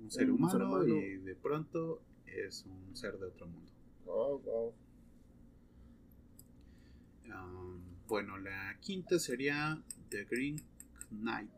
un 0.00 0.10
ser, 0.10 0.30
humano, 0.30 0.86
y 0.86 1.16
de 1.16 1.34
pronto 1.34 2.02
es 2.26 2.64
un 2.66 2.94
ser 2.94 3.18
de 3.18 3.26
otro 3.26 3.46
mundo. 3.46 3.72
Oh, 4.04 4.38
wow. 4.38 4.74
Um, 7.32 7.80
bueno, 8.08 8.38
la 8.38 8.76
quinta 8.80 9.18
sería 9.18 9.82
The 10.10 10.24
Green 10.24 10.60
Knight. 11.10 11.50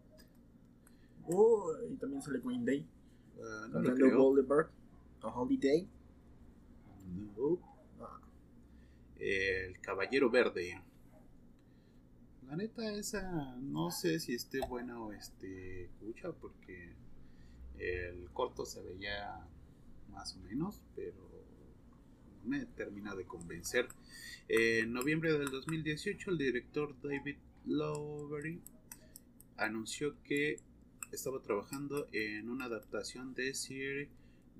Oh, 1.26 1.72
y 1.90 1.96
también 1.96 2.22
sale 2.22 2.40
Green 2.40 2.64
Day. 2.64 2.86
Uh, 3.36 3.68
no 3.68 3.78
A 5.22 5.28
Holiday. 5.28 5.86
No. 7.36 7.58
Ah. 8.00 8.20
El 9.18 9.78
Caballero 9.80 10.30
Verde. 10.30 10.82
La 12.48 12.56
neta, 12.56 12.90
esa 12.94 13.56
no 13.60 13.90
sé 13.90 14.20
si 14.20 14.34
esté 14.34 14.60
buena 14.66 15.02
o 15.02 15.12
esté 15.12 15.84
escucha 15.84 16.32
porque 16.32 16.94
el 17.78 18.30
corto 18.32 18.64
se 18.64 18.80
veía 18.82 19.46
más 20.10 20.34
o 20.34 20.40
menos, 20.40 20.82
pero 20.96 21.27
me 22.44 22.66
termina 22.66 23.14
de 23.14 23.24
convencer. 23.24 23.88
En 24.48 24.92
noviembre 24.92 25.32
del 25.32 25.50
2018, 25.50 26.30
el 26.30 26.38
director 26.38 26.94
David 27.02 27.36
Lowery 27.66 28.60
anunció 29.56 30.22
que 30.22 30.56
estaba 31.12 31.40
trabajando 31.42 32.06
en 32.12 32.48
una 32.48 32.66
adaptación 32.66 33.34
de 33.34 33.54
Sir 33.54 34.08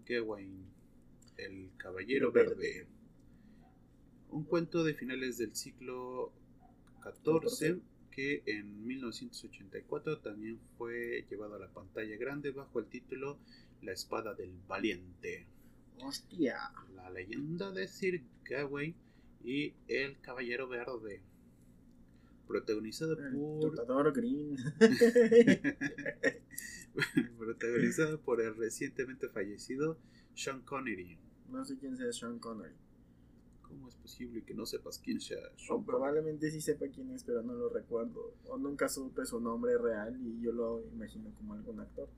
Gawain, 0.07 0.65
el 1.37 1.71
Caballero 1.77 2.33
Verde. 2.33 2.87
Un 4.31 4.45
cuento 4.45 4.85
de 4.85 4.95
finales 4.95 5.39
del 5.39 5.55
siglo 5.55 6.33
XIV 7.03 7.81
que 8.11 8.43
en 8.47 8.87
1984 8.87 10.19
también 10.19 10.59
fue 10.77 11.25
llevado 11.31 11.55
a 11.55 11.59
la 11.61 11.69
pantalla 11.69 12.17
grande 12.17 12.51
bajo 12.51 12.81
el 12.81 12.87
título 12.87 13.39
La 13.83 13.93
Espada 13.93 14.35
del 14.35 14.51
Valiente. 14.67 15.47
Hostia. 16.03 16.59
La 16.95 17.11
leyenda 17.11 17.73
de 17.73 17.89
Sir 17.89 18.23
Gawain 18.45 18.95
y 19.45 19.75
El 19.89 20.21
Caballero 20.21 20.69
Verde. 20.69 21.23
Protagonizado 22.47 23.17
por. 23.17 24.13
Green. 24.13 24.57
protagonizado 27.39 28.21
por 28.21 28.41
el 28.41 28.57
recientemente 28.57 29.29
fallecido 29.29 29.99
Sean 30.35 30.63
Connery. 30.63 31.19
No 31.51 31.65
sé 31.65 31.77
quién 31.79 31.97
sea 31.97 32.13
Sean 32.13 32.39
Connery. 32.39 32.75
¿Cómo 33.63 33.89
es 33.89 33.97
posible 33.97 34.45
que 34.45 34.55
no 34.55 34.65
sepas 34.65 34.99
quién 34.99 35.21
sea 35.21 35.43
Sean 35.57 35.85
Probablemente 35.85 36.51
sí 36.51 36.63
sepa 36.63 36.87
quién 36.89 37.11
es, 37.11 37.23
pero 37.23 37.43
no 37.43 37.53
lo 37.53 37.69
recuerdo. 37.69 38.35
O 38.47 38.57
nunca 38.57 38.89
supe 38.89 39.27
su 39.27 39.41
nombre 39.41 39.77
real 39.77 40.19
y 40.25 40.41
yo 40.41 40.53
lo 40.53 40.83
imagino 40.95 41.31
como 41.37 41.55
algún 41.55 41.81
actor. 41.81 42.09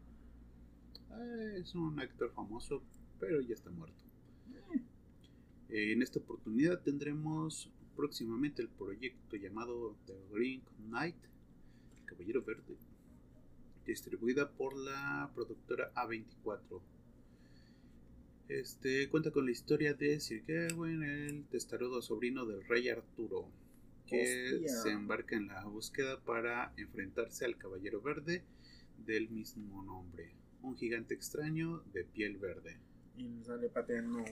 Ah, 1.10 1.54
es 1.56 1.74
un 1.74 1.98
actor 1.98 2.30
famoso, 2.32 2.82
pero 3.20 3.40
ya 3.42 3.54
está 3.54 3.70
muerto. 3.70 4.02
Eh, 5.68 5.92
en 5.92 6.02
esta 6.02 6.18
oportunidad 6.18 6.80
tendremos 6.80 7.70
próximamente 7.94 8.62
el 8.62 8.68
proyecto 8.68 9.36
llamado 9.36 9.94
The 10.06 10.14
Green 10.32 10.62
Knight, 10.88 11.14
el 11.96 12.04
Caballero 12.06 12.42
Verde, 12.42 12.76
distribuida 13.86 14.50
por 14.50 14.76
la 14.76 15.30
productora 15.34 15.92
A24. 15.94 16.80
Este 18.48 19.08
cuenta 19.10 19.30
con 19.30 19.44
la 19.44 19.52
historia 19.52 19.94
de 19.94 20.18
Sir 20.18 20.42
Gawain, 20.44 21.04
el 21.04 21.44
testarudo 21.44 22.02
sobrino 22.02 22.46
del 22.46 22.66
rey 22.66 22.88
Arturo, 22.88 23.46
que 24.08 24.64
se 24.66 24.90
embarca 24.90 25.36
en 25.36 25.46
la 25.46 25.64
búsqueda 25.66 26.18
para 26.24 26.72
enfrentarse 26.76 27.44
al 27.44 27.56
Caballero 27.56 28.00
Verde 28.00 28.42
del 29.06 29.30
mismo 29.30 29.84
nombre, 29.84 30.32
un 30.62 30.76
gigante 30.76 31.14
extraño 31.14 31.84
de 31.92 32.02
piel 32.02 32.38
verde 32.38 32.76
y 33.20 33.44
sale 33.44 33.68
pateando 33.68 34.24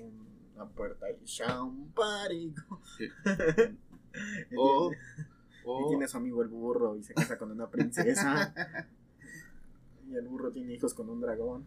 una 0.54 0.66
puerta 0.68 1.07
y 1.11 1.25
champarico. 1.25 2.80
o, 4.57 4.90
y 4.92 5.88
tiene 5.88 6.09
su 6.09 6.16
amigo 6.16 6.42
el 6.42 6.49
burro 6.49 6.97
y 6.97 7.02
se 7.02 7.14
casa 7.14 7.38
con 7.38 7.50
una 7.50 7.71
princesa. 7.71 8.54
y 10.09 10.14
el 10.14 10.26
burro 10.26 10.50
tiene 10.50 10.75
hijos 10.75 10.95
con 10.95 11.11
un 11.11 11.21
dragón. 11.21 11.64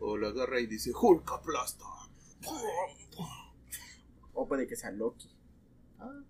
O 0.00 0.16
lo 0.16 0.28
agarra 0.28 0.60
y 0.60 0.66
dice 0.66 0.92
Hulk 0.94 1.32
aplasta. 1.32 1.84
O 4.34 4.46
puede 4.46 4.66
que 4.66 4.76
sea 4.76 4.92
Loki. 4.92 5.28
Ah, 5.98 6.20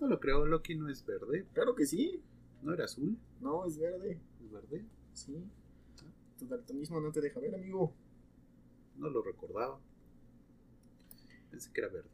no 0.00 0.08
lo 0.08 0.18
creo, 0.18 0.44
Loki 0.46 0.74
no 0.74 0.88
es 0.88 1.06
verde. 1.06 1.46
Claro 1.52 1.74
que 1.76 1.86
sí. 1.86 2.20
¿No 2.62 2.74
era 2.74 2.86
azul? 2.86 3.16
No, 3.40 3.66
es 3.66 3.78
verde. 3.78 4.20
¿Es 4.42 4.50
verde? 4.50 4.84
Sí. 5.12 5.44
Tu 6.38 6.46
daltonismo 6.48 7.00
no 7.00 7.12
te 7.12 7.20
deja 7.20 7.38
ver, 7.38 7.54
amigo. 7.54 7.94
No 8.96 9.10
lo 9.10 9.22
recordaba. 9.22 9.80
Pensé 11.50 11.70
que 11.72 11.80
era 11.80 11.88
verde. 11.88 12.10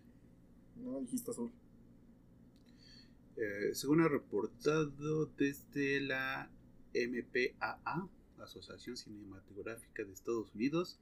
No, 0.76 1.00
dijiste 1.00 1.30
azul. 1.30 1.52
Eh, 3.36 3.74
según 3.74 4.00
ha 4.00 4.08
reportado 4.08 5.26
desde 5.36 6.00
la 6.00 6.50
MPAA, 6.94 8.08
Asociación 8.42 8.96
Cinematográfica 8.96 10.04
de 10.04 10.12
Estados 10.12 10.52
Unidos, 10.54 10.98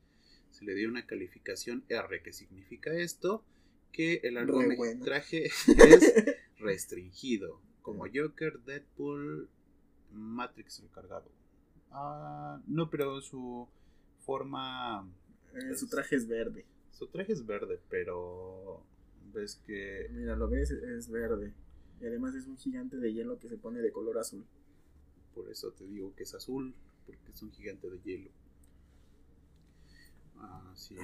se 0.50 0.64
le 0.64 0.74
dio 0.74 0.88
una 0.88 1.06
calificación 1.06 1.84
R. 1.88 2.22
¿Qué 2.22 2.32
significa 2.32 2.92
esto? 2.92 3.44
Que 3.92 4.20
el 4.22 4.34
largometraje 4.34 5.46
es 5.46 5.66
restringido, 6.58 7.60
como 7.82 8.04
Joker, 8.12 8.60
Deadpool, 8.60 9.48
Matrix 10.12 10.82
recargado. 10.82 11.30
Ah, 11.90 12.60
no, 12.66 12.90
pero 12.90 13.20
su 13.20 13.68
forma... 14.24 15.08
Eh, 15.56 15.76
su 15.76 15.88
traje 15.88 16.16
es 16.16 16.28
verde. 16.28 16.64
Su 16.90 17.06
traje 17.08 17.32
es 17.32 17.44
verde, 17.44 17.80
pero 17.88 18.82
ves 19.32 19.60
que... 19.66 20.08
Mira, 20.12 20.36
lo 20.36 20.48
ves, 20.48 20.70
es 20.70 21.10
verde. 21.10 21.52
Y 22.00 22.06
además 22.06 22.34
es 22.34 22.46
un 22.46 22.56
gigante 22.56 22.96
de 22.96 23.12
hielo 23.12 23.38
que 23.38 23.48
se 23.48 23.56
pone 23.56 23.80
de 23.80 23.90
color 23.90 24.18
azul. 24.18 24.44
Por 25.34 25.50
eso 25.50 25.72
te 25.72 25.86
digo 25.86 26.14
que 26.14 26.24
es 26.24 26.34
azul, 26.34 26.74
porque 27.06 27.30
es 27.30 27.42
un 27.42 27.52
gigante 27.52 27.88
de 27.90 28.00
hielo. 28.00 28.30
Así, 30.72 30.94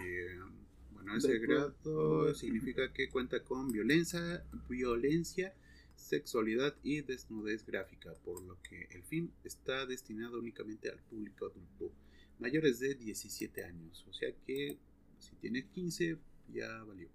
bueno, 0.93 1.17
ese 1.17 1.39
grado 1.39 2.35
significa 2.35 2.93
que 2.93 3.09
cuenta 3.09 3.43
con 3.43 3.73
violencia, 3.73 4.45
violencia, 4.69 5.55
sexualidad 5.97 6.75
y 6.83 7.01
desnudez 7.01 7.65
gráfica, 7.65 8.15
por 8.25 8.43
lo 8.43 8.61
que 8.63 8.89
el 8.91 9.03
film 9.05 9.31
está 9.45 9.87
destinado 9.87 10.39
únicamente 10.39 10.91
al 10.91 10.99
público 10.99 11.47
adulto, 11.47 11.93
mayores 12.39 12.81
de 12.81 12.95
17 12.95 13.65
años. 13.65 14.05
O 14.09 14.13
sea 14.13 14.31
que 14.47 14.79
si 15.19 15.35
tienes 15.37 15.67
15, 15.67 16.19
ya 16.53 16.83
valió. 16.85 17.09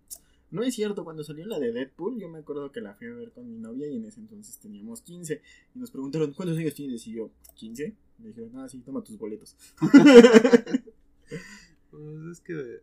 No 0.49 0.63
es 0.63 0.75
cierto, 0.75 1.03
cuando 1.03 1.25
salió 1.25 1.45
la 1.45 1.59
de 1.59 1.73
Deadpool, 1.73 2.17
yo 2.19 2.29
me 2.29 2.39
acuerdo 2.39 2.71
que 2.71 2.79
la 2.79 2.93
fui 2.93 3.07
a 3.07 3.13
ver 3.13 3.31
con 3.31 3.51
mi 3.51 3.59
novia 3.59 3.85
y 3.87 3.97
en 3.97 4.05
ese 4.05 4.21
entonces 4.21 4.57
teníamos 4.59 5.01
15. 5.01 5.41
Y 5.75 5.79
nos 5.79 5.91
preguntaron, 5.91 6.31
¿cuántos 6.31 6.57
años 6.57 6.73
tienes? 6.73 7.05
Y 7.07 7.11
yo, 7.13 7.31
¿15? 7.59 7.93
Me 8.19 8.29
dijeron, 8.29 8.57
ah, 8.57 8.69
sí, 8.69 8.79
toma 8.79 9.03
tus 9.03 9.17
boletos. 9.17 9.57
pues 11.91 12.25
es 12.31 12.39
que 12.39 12.79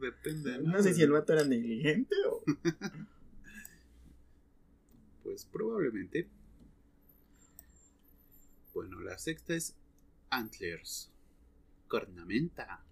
depende. 0.00 0.58
No, 0.60 0.82
sé 0.82 0.92
si 0.92 1.02
el 1.02 1.12
vato 1.12 1.32
era 1.32 1.44
negligente 1.44 2.14
o. 2.30 2.42
pues 5.22 5.46
probablemente. 5.46 6.28
Bueno, 8.74 9.00
la 9.00 9.16
sexta 9.16 9.54
es 9.54 9.74
Antlers. 10.28 11.10
Cornamenta. 11.94 12.84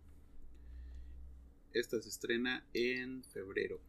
Esta 1.73 2.01
se 2.01 2.09
estrena 2.09 2.65
en 2.73 3.25
febrero. 3.25 3.81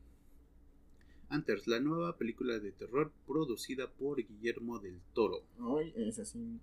Antlers, 1.30 1.68
la 1.68 1.80
nueva 1.80 2.18
película 2.18 2.58
de 2.58 2.72
terror 2.72 3.12
producida 3.28 3.92
por 3.92 4.18
Guillermo 4.18 4.80
del 4.80 5.00
Toro. 5.14 5.44
Ay, 5.60 5.94
es 5.98 6.18
así. 6.18 6.60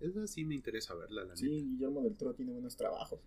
Esa 0.00 0.26
sí 0.26 0.46
me 0.46 0.54
interesa 0.54 0.94
verla, 0.94 1.24
la 1.24 1.36
Sí, 1.36 1.64
Guillermo 1.64 2.00
del 2.00 2.16
Toro 2.16 2.32
tiene 2.32 2.52
buenos 2.52 2.78
trabajos. 2.78 3.20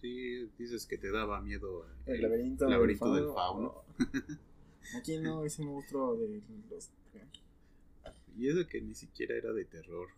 Sí, 0.00 0.48
dices 0.56 0.86
que 0.86 0.96
te 0.96 1.10
daba 1.10 1.40
miedo 1.40 1.84
el, 2.06 2.22
laberinto, 2.22 2.68
del 2.68 3.32
fauno. 3.32 3.82
Aquí 4.96 5.18
no, 5.18 5.42
ese 5.42 5.64
monstruo 5.64 6.16
de 6.16 6.40
los... 6.70 6.90
Y 8.38 8.48
eso 8.48 8.64
que 8.68 8.80
ni 8.80 8.94
siquiera 8.94 9.34
era 9.34 9.52
de 9.52 9.64
terror. 9.64 10.10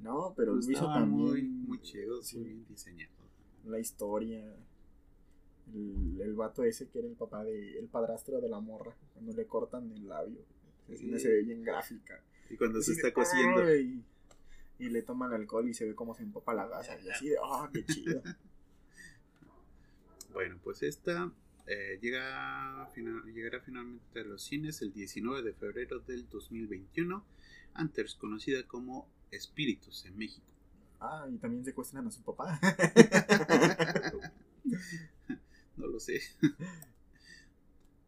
No, 0.00 0.32
pero 0.36 0.54
lo 0.54 0.60
hizo 0.60 0.86
también... 0.86 1.10
Muy, 1.10 1.42
muy 1.42 1.82
chido, 1.82 2.20
muy 2.34 2.44
bien 2.44 2.66
diseñado. 2.68 3.12
La 3.64 3.78
historia 3.78 4.44
el, 5.74 6.20
el 6.20 6.34
vato 6.34 6.64
ese 6.64 6.88
que 6.88 7.00
era 7.00 7.08
el 7.08 7.14
papá 7.14 7.44
de 7.44 7.78
el 7.78 7.88
padrastro 7.88 8.40
de 8.40 8.48
la 8.48 8.60
morra 8.60 8.96
cuando 9.12 9.34
le 9.34 9.46
cortan 9.46 9.90
el 9.92 10.08
labio 10.08 10.40
se 10.96 11.28
ve 11.28 11.42
bien 11.42 11.62
gráfica. 11.62 12.22
Y 12.48 12.56
cuando 12.56 12.80
se 12.80 12.92
está 12.92 13.12
cociendo 13.12 13.74
y, 13.74 14.04
le 14.78 15.02
toman 15.02 15.32
alcohol 15.32 15.68
y 15.68 15.74
se 15.74 15.86
ve 15.86 15.94
como 15.94 16.14
se 16.14 16.22
empapa 16.22 16.54
la 16.54 16.68
gasa 16.68 16.98
y 17.00 17.08
así 17.08 17.28
de 17.28 17.36
ah 17.42 17.68
qué 17.72 17.84
chido 17.84 18.22
bueno 20.32 20.56
pues 20.62 20.84
esta 20.84 21.32
eh, 21.66 21.98
llega 22.00 22.88
llegará 23.34 23.60
finalmente 23.60 24.20
a 24.20 24.22
los 24.22 24.44
cines 24.44 24.80
el 24.80 24.92
19 24.92 25.42
de 25.42 25.52
febrero 25.52 25.98
del 25.98 26.28
2021 26.28 27.24
antes 27.74 28.14
conocida 28.14 28.62
como 28.68 29.08
Espíritus 29.30 30.04
en 30.04 30.16
México 30.16 30.52
ah 31.00 31.26
y 31.30 31.36
también 31.38 31.64
secuestran 31.64 32.06
a 32.06 32.10
su 32.10 32.22
papá 32.22 32.60
no 35.76 35.86
lo 35.86 36.00
sé. 36.00 36.20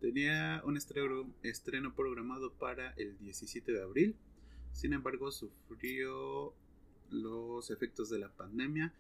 Tenía 0.01 0.63
un 0.65 0.77
estreno, 0.77 1.33
estreno 1.43 1.95
programado 1.95 2.53
para 2.55 2.93
el 2.93 3.19
17 3.19 3.73
de 3.73 3.83
abril. 3.83 4.17
Sin 4.73 4.93
embargo, 4.93 5.31
sufrió 5.31 6.55
los 7.11 7.71
efectos 7.71 8.09
de 8.11 8.19
la 8.19 8.29
pandemia 8.29 8.93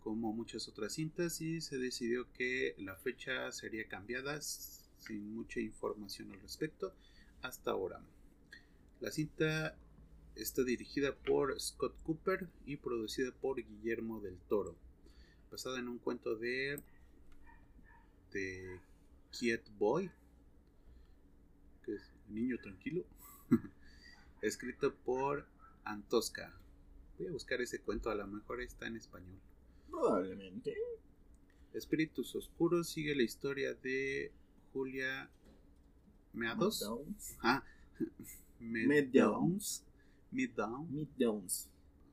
como 0.00 0.32
muchas 0.32 0.68
otras 0.68 0.92
cintas 0.92 1.40
y 1.40 1.60
se 1.60 1.78
decidió 1.78 2.30
que 2.34 2.74
la 2.78 2.94
fecha 2.96 3.50
sería 3.52 3.88
cambiada 3.88 4.40
sin 4.42 5.34
mucha 5.34 5.60
información 5.60 6.30
al 6.30 6.40
respecto 6.40 6.94
hasta 7.42 7.70
ahora. 7.70 8.00
La 9.00 9.10
cinta 9.10 9.76
está 10.36 10.64
dirigida 10.64 11.14
por 11.14 11.58
Scott 11.60 11.94
Cooper 12.02 12.48
y 12.66 12.76
producida 12.76 13.32
por 13.32 13.56
Guillermo 13.56 14.20
del 14.20 14.38
Toro, 14.48 14.76
basada 15.50 15.78
en 15.78 15.88
un 15.88 15.98
cuento 15.98 16.34
de 16.36 16.82
de 18.32 18.80
Kiet 19.30 19.62
Boy, 19.78 20.10
que 21.84 21.94
es 21.94 22.12
Niño 22.28 22.58
Tranquilo, 22.58 23.04
escrito 24.42 24.94
por 25.04 25.46
Antosca. 25.84 26.52
Voy 27.16 27.28
a 27.28 27.32
buscar 27.32 27.60
ese 27.60 27.80
cuento, 27.80 28.10
a 28.10 28.14
lo 28.16 28.26
mejor 28.26 28.60
está 28.60 28.88
en 28.88 28.96
español. 28.96 29.38
Probablemente. 29.88 30.74
Espíritus 31.72 32.34
Oscuros 32.34 32.88
sigue 32.88 33.14
la 33.14 33.22
historia 33.22 33.74
de 33.74 34.32
Julia 34.72 35.30
Meadows. 36.32 36.84
Ah, 37.40 37.62
Meadows. 38.58 39.84
Meadows. 40.34 41.68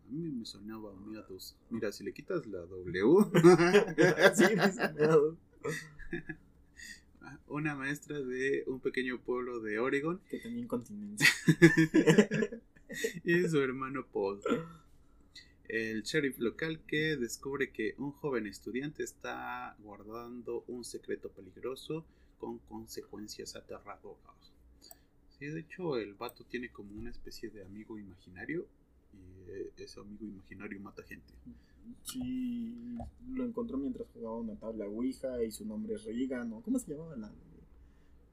A 0.07 0.11
mí 0.11 0.29
me 0.29 0.45
sonaba 0.45 0.93
Meadows. 0.93 1.55
Mira, 1.69 1.91
si 1.91 2.03
le 2.03 2.13
quitas 2.13 2.45
la 2.45 2.59
W. 2.59 3.25
sí, 4.35 4.45
una 7.47 7.75
maestra 7.75 8.19
de 8.19 8.63
un 8.67 8.79
pequeño 8.79 9.19
pueblo 9.19 9.59
de 9.59 9.79
Oregon. 9.79 10.21
Que 10.29 10.39
tenía 10.39 10.61
incontinencia. 10.61 11.27
y 13.23 13.47
su 13.47 13.59
hermano 13.59 14.05
Paul. 14.11 14.41
El 15.67 16.03
sheriff 16.03 16.37
local 16.39 16.81
que 16.85 17.15
descubre 17.15 17.71
que 17.71 17.95
un 17.97 18.11
joven 18.11 18.45
estudiante 18.45 19.03
está 19.03 19.75
guardando 19.79 20.65
un 20.67 20.83
secreto 20.83 21.29
peligroso 21.29 22.05
con 22.37 22.59
consecuencias 22.59 23.55
aterradoras. 23.55 24.50
Sí, 25.41 25.47
de 25.47 25.61
hecho 25.61 25.97
el 25.97 26.13
vato 26.13 26.43
tiene 26.43 26.69
como 26.69 26.93
una 26.93 27.09
especie 27.09 27.49
de 27.49 27.65
amigo 27.65 27.97
imaginario 27.97 28.67
y 29.11 29.81
ese 29.81 29.99
amigo 29.99 30.23
imaginario 30.23 30.79
mata 30.79 31.01
gente. 31.01 31.33
Sí, 32.03 32.95
lo 33.33 33.43
encontró 33.43 33.79
mientras 33.79 34.07
jugaba 34.13 34.37
una 34.37 34.55
tabla 34.55 34.85
Ouija 34.85 35.43
y 35.43 35.49
su 35.49 35.65
nombre 35.65 35.95
es 35.95 36.03
Regan, 36.03 36.53
¿o 36.53 36.61
cómo 36.61 36.77
se 36.77 36.91
llamaba 36.91 37.15
la, 37.15 37.31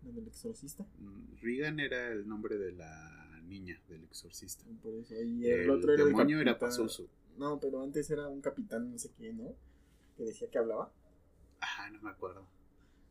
del 0.03 0.27
exorcista? 0.27 0.85
Mm, 0.99 1.40
Regan 1.40 1.81
era 1.81 2.09
el 2.09 2.29
nombre 2.29 2.59
de 2.59 2.73
la 2.73 3.40
niña 3.47 3.81
del 3.88 4.05
exorcista. 4.05 4.66
Por 4.83 4.92
eso, 4.92 5.14
y 5.14 5.47
el, 5.47 5.71
otro 5.71 5.94
era 5.94 6.05
demonio 6.05 6.42
era 6.42 6.59
Pazuzu. 6.59 7.09
No, 7.38 7.59
pero 7.59 7.83
antes 7.83 8.11
era 8.11 8.29
un 8.29 8.42
capitán, 8.42 8.92
no 8.92 8.99
sé 8.99 9.11
qué, 9.16 9.33
¿no? 9.33 9.55
Que 10.14 10.25
decía 10.25 10.51
que 10.51 10.59
hablaba. 10.59 10.92
Ah, 11.62 11.88
no 11.90 12.03
me 12.03 12.11
acuerdo. 12.11 12.47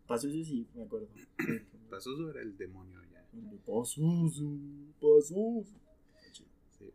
Pazuzu 0.06 0.46
sí, 0.46 0.68
me 0.76 0.84
acuerdo. 0.84 1.08
Pazuzu 1.90 2.30
era 2.30 2.44
el 2.44 2.56
demonio 2.56 3.02
ya. 3.12 3.16
Pazuzu, 3.65 4.60
Pazuzu. 5.00 5.80
Sí. 6.71 6.93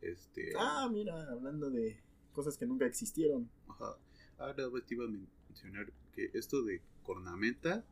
Este. 0.00 0.52
Ah, 0.58 0.88
mira, 0.90 1.30
hablando 1.30 1.70
de 1.70 1.98
cosas 2.32 2.56
que 2.56 2.66
nunca 2.66 2.86
existieron. 2.86 3.48
Ajá. 3.68 3.96
Ahora 4.38 4.54
te 4.54 4.94
iba 4.94 5.04
a 5.04 5.08
mencionar 5.48 5.92
que 6.12 6.30
esto 6.34 6.62
de 6.62 6.82
cornamenta 7.02 7.84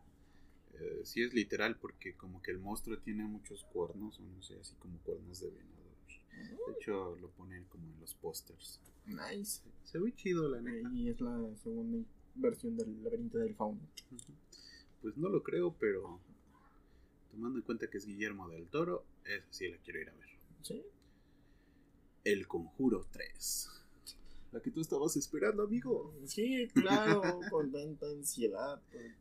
eh, 0.74 1.00
sí 1.04 1.22
es 1.22 1.32
literal 1.32 1.76
porque 1.78 2.14
como 2.14 2.42
que 2.42 2.50
el 2.50 2.58
monstruo 2.58 2.98
tiene 2.98 3.24
muchos 3.24 3.64
cuernos, 3.64 4.18
o 4.18 4.22
no 4.22 4.42
sé, 4.42 4.58
así 4.58 4.74
como 4.76 4.98
cuernos 4.98 5.40
de 5.40 5.50
venado. 5.50 5.84
De 6.66 6.72
hecho, 6.72 7.16
lo 7.20 7.30
ponen 7.30 7.64
como 7.64 7.88
en 7.92 8.00
los 8.00 8.14
pósters. 8.14 8.80
Nice. 9.06 9.62
Se 9.84 9.98
ve 9.98 10.12
chido, 10.14 10.48
la 10.48 10.60
neta. 10.60 10.90
Y 10.92 11.08
es 11.08 11.20
la 11.20 11.38
segunda 11.62 12.04
versión 12.34 12.76
del 12.76 13.02
laberinto 13.02 13.38
del 13.38 13.54
fauno. 13.54 13.80
Pues 15.00 15.16
no 15.16 15.28
lo 15.28 15.42
creo, 15.42 15.74
pero 15.78 16.20
tomando 17.34 17.58
en 17.58 17.64
cuenta 17.64 17.88
que 17.88 17.98
es 17.98 18.06
Guillermo 18.06 18.48
del 18.48 18.68
Toro, 18.68 19.04
esa 19.24 19.46
sí 19.50 19.68
la 19.68 19.76
quiero 19.78 20.00
ir 20.00 20.08
a 20.08 20.14
ver. 20.14 20.28
Sí. 20.62 20.82
El 22.24 22.46
Conjuro 22.46 23.06
3. 23.10 23.70
La 24.52 24.60
que 24.60 24.70
tú 24.70 24.80
estabas 24.80 25.16
esperando, 25.16 25.64
amigo. 25.64 26.14
Sí, 26.26 26.68
claro, 26.72 27.22
con 27.50 27.72
tanta 27.72 28.06
ansiedad, 28.06 28.80
porque 28.80 29.12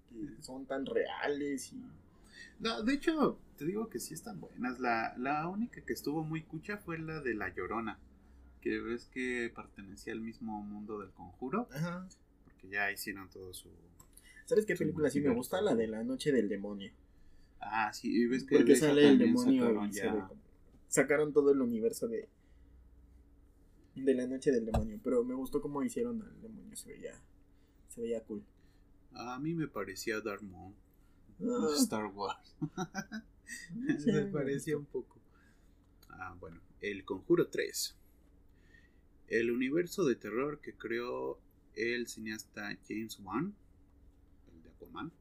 son 0.41 0.65
tan 0.65 0.86
reales 0.86 1.73
y... 1.73 1.84
No, 2.60 2.84
de 2.84 2.93
hecho, 2.93 3.39
te 3.58 3.65
digo 3.65 3.89
que 3.89 3.99
sí 3.99 4.13
están 4.13 4.39
buenas. 4.39 4.80
La, 4.80 5.15
la 5.17 5.47
única 5.47 5.82
que 5.82 5.93
estuvo 5.93 6.23
muy 6.23 6.43
cucha 6.43 6.78
fue 6.78 6.99
la 6.99 7.19
de 7.19 7.34
La 7.34 7.54
Llorona. 7.54 7.99
Que 8.62 8.80
ves 8.80 9.06
que 9.12 9.52
pertenecía 9.54 10.13
al 10.13 10.21
mismo 10.21 10.62
mundo 10.62 10.99
del 10.99 11.10
conjuro. 11.12 11.67
Ajá. 11.73 12.08
Porque 12.45 12.69
ya 12.69 12.91
hicieron 12.91 13.30
todo 13.30 13.54
su. 13.54 13.69
¿Sabes 14.45 14.65
qué 14.65 14.76
película 14.76 15.10
sí 15.10 15.19
me 15.19 15.34
gusta? 15.34 15.62
La 15.62 15.76
de 15.76 15.88
la 15.88 16.04
noche 16.04 16.32
del 16.32 16.47
demonio. 16.47 16.93
Ah, 17.65 17.91
sí, 17.93 18.12
y 18.13 18.26
ves 18.28 18.43
que. 18.43 18.58
Porque 18.58 18.76
sale 18.76 19.08
el 19.10 19.17
demonio 19.17 19.63
sacaron 19.67 19.89
y 19.89 19.93
ya- 19.93 20.30
Sacaron 20.88 21.34
todo 21.34 21.52
el 21.52 21.62
universo 21.62 22.08
de... 22.08 22.30
De 23.95 24.13
la 24.13 24.28
noche 24.28 24.52
del 24.52 24.65
demonio. 24.65 24.99
Pero 25.04 25.23
me 25.23 25.34
gustó 25.34 25.62
cómo 25.62 25.82
hicieron 25.84 26.21
al 26.21 26.41
demonio. 26.41 26.76
Se 26.76 26.89
veía... 26.93 27.19
Se 27.89 28.02
veía 28.02 28.21
cool. 28.23 28.43
A 29.13 29.39
mí 29.39 29.54
me 29.56 29.67
parecía 29.67 30.19
Darth 30.21 30.41
Maul. 30.43 30.73
Ah. 31.41 31.73
Star 31.78 32.06
Wars. 32.08 32.56
Sí, 33.45 33.99
Se 33.99 34.12
me 34.13 34.21
parecía 34.32 34.78
un 34.78 34.86
poco. 34.86 35.17
Ah, 36.10 36.36
bueno. 36.39 36.62
El 36.80 37.04
Conjuro 37.06 37.47
3. 37.49 37.95
El 39.28 39.52
universo 39.52 40.06
de 40.06 40.15
terror 40.15 40.60
que 40.62 40.73
creó 40.73 41.39
el 41.76 42.08
cineasta 42.08 42.78
James 42.88 43.19
Wan, 43.19 43.54
el 44.54 44.63
de 44.63 44.69
Aquaman, 44.69 45.12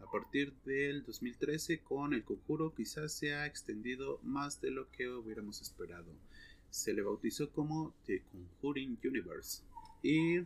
a 0.00 0.10
partir 0.10 0.52
del 0.64 1.04
2013 1.04 1.80
con 1.80 2.14
El 2.14 2.24
Conjuro 2.24 2.74
quizás 2.74 3.12
se 3.12 3.34
ha 3.34 3.46
extendido 3.46 4.20
más 4.22 4.60
de 4.60 4.70
lo 4.70 4.90
que 4.90 5.08
hubiéramos 5.08 5.60
esperado. 5.60 6.12
Se 6.70 6.92
le 6.92 7.02
bautizó 7.02 7.50
como 7.50 7.94
The 8.06 8.22
Conjuring 8.32 8.98
Universe 9.04 9.62
y 10.02 10.40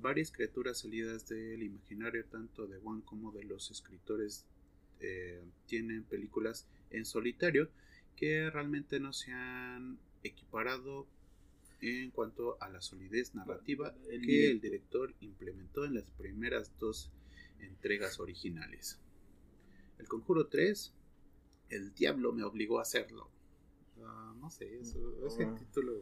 varias 0.00 0.30
criaturas 0.30 0.78
salidas 0.78 1.28
del 1.28 1.62
imaginario 1.62 2.24
tanto 2.26 2.66
de 2.66 2.78
Wan 2.78 3.00
como 3.02 3.32
de 3.32 3.44
los 3.44 3.70
escritores 3.70 4.44
eh, 5.00 5.42
tienen 5.66 6.04
películas 6.04 6.66
en 6.90 7.04
solitario 7.04 7.68
que 8.16 8.50
realmente 8.50 8.98
no 8.98 9.12
se 9.12 9.32
han 9.32 9.98
equiparado 10.22 11.06
en 11.80 12.10
cuanto 12.10 12.60
a 12.60 12.68
la 12.68 12.80
solidez 12.80 13.34
narrativa 13.34 13.94
El 14.10 14.22
que 14.26 14.50
el 14.50 14.60
director 14.60 15.14
implementó 15.20 15.84
en 15.84 15.94
las 15.94 16.10
primeras 16.10 16.72
dos 16.78 17.10
entregas 17.60 18.18
originales. 18.20 18.98
El 19.98 20.06
Conjuro 20.08 20.46
3, 20.46 20.92
El 21.70 21.92
Diablo 21.94 22.32
me 22.32 22.44
obligó 22.44 22.78
a 22.78 22.82
hacerlo. 22.82 23.28
Ah, 24.02 24.34
no 24.40 24.48
sé, 24.50 24.78
eso, 24.80 24.98
ese 25.26 25.44
Ah. 25.44 25.54
título 25.54 25.92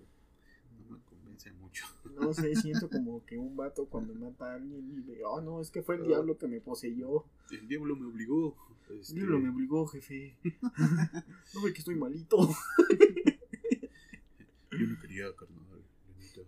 no 0.88 0.96
me 0.96 1.02
convence 1.04 1.50
mucho. 1.52 1.86
No 2.14 2.32
sé, 2.34 2.54
siento 2.54 2.88
como 2.88 3.24
que 3.26 3.36
un 3.38 3.56
vato 3.56 3.86
cuando 3.86 4.14
mata 4.14 4.52
a 4.52 4.54
alguien 4.56 4.90
y 4.92 5.00
de, 5.02 5.24
oh 5.24 5.40
no, 5.40 5.60
es 5.60 5.70
que 5.70 5.82
fue 5.82 5.96
el 5.96 6.02
Ah. 6.02 6.06
diablo 6.08 6.38
que 6.38 6.46
me 6.46 6.60
poseyó. 6.60 7.24
El 7.50 7.66
Diablo 7.68 7.96
me 7.96 8.06
obligó. 8.06 8.56
El 8.88 9.00
este, 9.00 9.14
diablo 9.14 9.40
me 9.40 9.48
obligó, 9.50 9.86
jefe. 9.88 10.36
no 11.54 11.62
ve 11.62 11.72
que 11.72 11.78
estoy 11.80 11.96
malito. 11.96 12.36
Yo 14.70 14.86
no 14.86 15.00
quería, 15.00 15.34
carnal. 15.34 15.82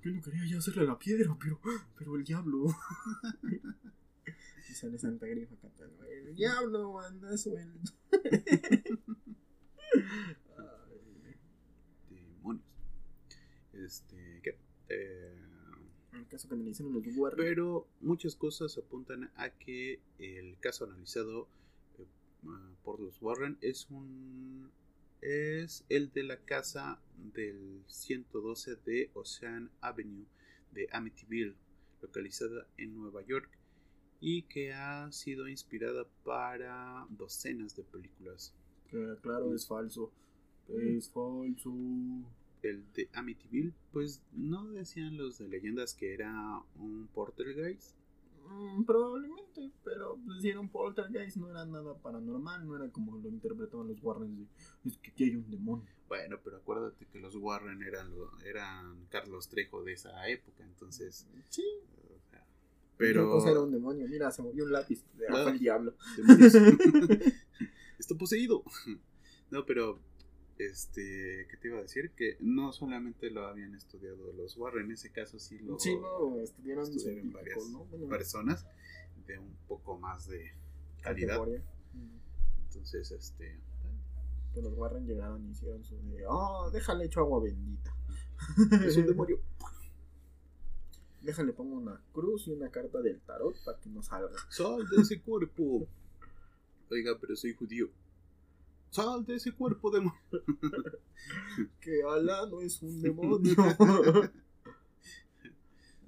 Yo 0.03 0.13
no 0.13 0.21
quería 0.23 0.45
ya 0.47 0.59
hacerle 0.59 0.85
la 0.85 0.99
piedra, 0.99 1.37
pero, 1.41 1.59
pero 1.97 2.15
el 2.17 2.23
diablo. 2.25 2.67
y 4.69 4.73
sale 4.75 4.99
Santa 4.99 5.27
Grifa 5.27 5.57
cantando, 5.57 6.05
el 6.05 6.35
diablo 6.35 7.01
anda 7.01 7.37
suelto. 7.37 7.93
Demonios. 12.11 12.65
Este, 13.73 14.41
¿qué? 14.43 14.59
Eh, 14.89 15.39
el 16.13 16.27
caso 16.27 16.49
que 16.49 16.57
dicen 16.57 16.93
los 16.93 17.05
Warren. 17.17 17.39
pero 17.39 17.87
muchas 18.01 18.35
cosas 18.35 18.77
apuntan 18.79 19.31
a 19.37 19.51
que 19.51 20.01
el 20.19 20.59
caso 20.59 20.85
analizado 20.85 21.49
eh, 21.99 22.07
por 22.83 23.01
los 23.01 23.23
Warren 23.23 23.59
es 23.61 23.89
un 23.91 24.71
es 25.21 25.85
el 25.89 26.13
de 26.13 26.23
la 26.23 26.39
casa 26.39 27.01
del 27.35 27.83
112 27.89 28.77
de 28.77 29.11
Ocean 29.15 29.71
Avenue 29.81 30.27
de 30.73 30.89
Amityville, 30.93 31.57
localizada 32.01 32.69
en 32.77 32.95
Nueva 32.95 33.23
York 33.23 33.58
y 34.21 34.43
que 34.43 34.73
ha 34.73 35.11
sido 35.13 35.49
inspirada 35.49 36.07
para 36.25 37.07
docenas 37.11 37.75
de 37.77 37.83
películas. 37.85 38.53
Que, 38.91 39.17
claro, 39.23 39.55
es 39.55 39.67
falso. 39.67 40.11
Es 40.69 41.11
falso. 41.11 41.73
El 42.63 42.85
de 42.93 43.09
Amityville, 43.13 43.73
pues 43.93 44.21
no 44.33 44.65
decían 44.73 45.17
los 45.17 45.39
de 45.39 45.49
leyendas 45.49 45.95
que 45.95 46.13
era 46.15 46.61
un 46.77 47.07
poltergeist. 47.15 47.95
Mm, 48.51 48.83
probablemente, 48.85 49.71
pero 49.85 50.19
pues, 50.25 50.41
si 50.43 50.49
era 50.49 50.59
un 50.59 50.69
poltergeist 50.69 51.37
no 51.37 51.51
era 51.51 51.65
nada 51.67 51.95
paranormal, 51.99 52.67
no 52.67 52.75
era 52.77 52.91
como 52.91 53.17
lo 53.19 53.29
interpretaban 53.29 53.87
los 53.89 54.03
Warren 54.03 54.37
de, 54.39 54.47
es 54.89 54.97
que 54.99 55.11
aquí 55.11 55.25
hay 55.25 55.37
un 55.37 55.49
demonio. 55.51 55.87
Bueno, 56.09 56.39
pero 56.43 56.57
acuérdate 56.57 57.07
que 57.07 57.21
los 57.21 57.37
Warren 57.37 57.83
eran, 57.83 58.11
lo- 58.17 58.37
eran 58.41 59.07
Carlos 59.11 59.49
Trejo 59.49 59.85
de 59.85 59.93
esa 59.93 60.27
época, 60.29 60.65
entonces. 60.65 61.29
Sí, 61.51 61.63
pero 62.99 63.23
pero. 63.23 63.31
cosa 63.31 63.51
era 63.51 63.61
un 63.61 63.71
demonio, 63.71 64.07
mira, 64.09 64.31
se 64.31 64.43
movió 64.43 64.65
un 64.65 64.73
lápiz, 64.73 65.05
ah, 65.31 65.45
Ah. 65.47 65.51
el 65.51 65.59
diablo. 65.59 65.95
Está 67.99 68.15
poseído. 68.17 68.63
No, 69.51 69.65
pero. 69.65 69.99
Este, 70.59 71.47
¿qué 71.49 71.57
te 71.57 71.69
iba 71.69 71.79
a 71.79 71.83
decir? 71.83 72.11
Que 72.17 72.37
no 72.41 72.73
solamente 72.73 73.31
lo 73.31 73.47
habían 73.47 73.77
estudiado 73.77 74.33
los 74.33 74.57
Warren, 74.57 74.87
en 74.87 74.93
ese 74.93 75.13
caso 75.13 75.39
sí 75.39 75.57
lo 75.61 75.79
Sí, 75.79 75.95
no, 75.97 76.41
estudiaron 76.41 76.91
varias 77.33 77.69
¿no? 77.69 77.85
Bueno, 77.85 78.09
personas 78.09 78.67
de 79.25 79.39
un 79.39 79.55
poco 79.69 79.97
más 79.99 80.27
de 80.27 80.53
calidad. 81.01 81.39
categoría. 81.39 81.63
Entonces, 82.67 83.11
este. 83.13 83.61
Que 84.53 84.61
los 84.63 84.73
Warren 84.77 85.07
llegaron 85.07 85.47
y 85.47 85.51
hicieron 85.53 85.85
su 85.85 85.95
de, 86.11 86.25
oh, 86.27 86.71
déjale 86.73 87.05
hecho 87.05 87.21
agua 87.21 87.41
bendita. 87.41 87.95
Es 88.85 88.97
un 88.97 89.07
demonio. 89.07 89.39
Déjale 91.29 91.53
pongo 91.53 91.77
una 91.77 92.01
cruz 92.11 92.49
y 92.49 92.53
una 92.53 92.71
carta 92.71 93.03
del 93.03 93.21
tarot 93.21 93.55
para 93.63 93.79
que 93.79 93.91
no 93.91 94.03
salga. 94.03 94.35
Sal 94.49 94.89
de 94.89 95.03
ese 95.03 95.21
cuerpo. 95.21 95.87
Oiga, 96.91 97.19
pero 97.21 97.37
soy 97.37 97.53
judío. 97.53 97.91
Sal 98.89 99.27
de 99.27 99.35
ese 99.35 99.53
cuerpo, 99.53 99.91
demonio. 99.91 100.19
Que 101.83 102.03
Alá 102.03 102.47
no 102.47 102.63
es 102.63 102.81
un 102.81 103.03
demonio. 103.03 103.55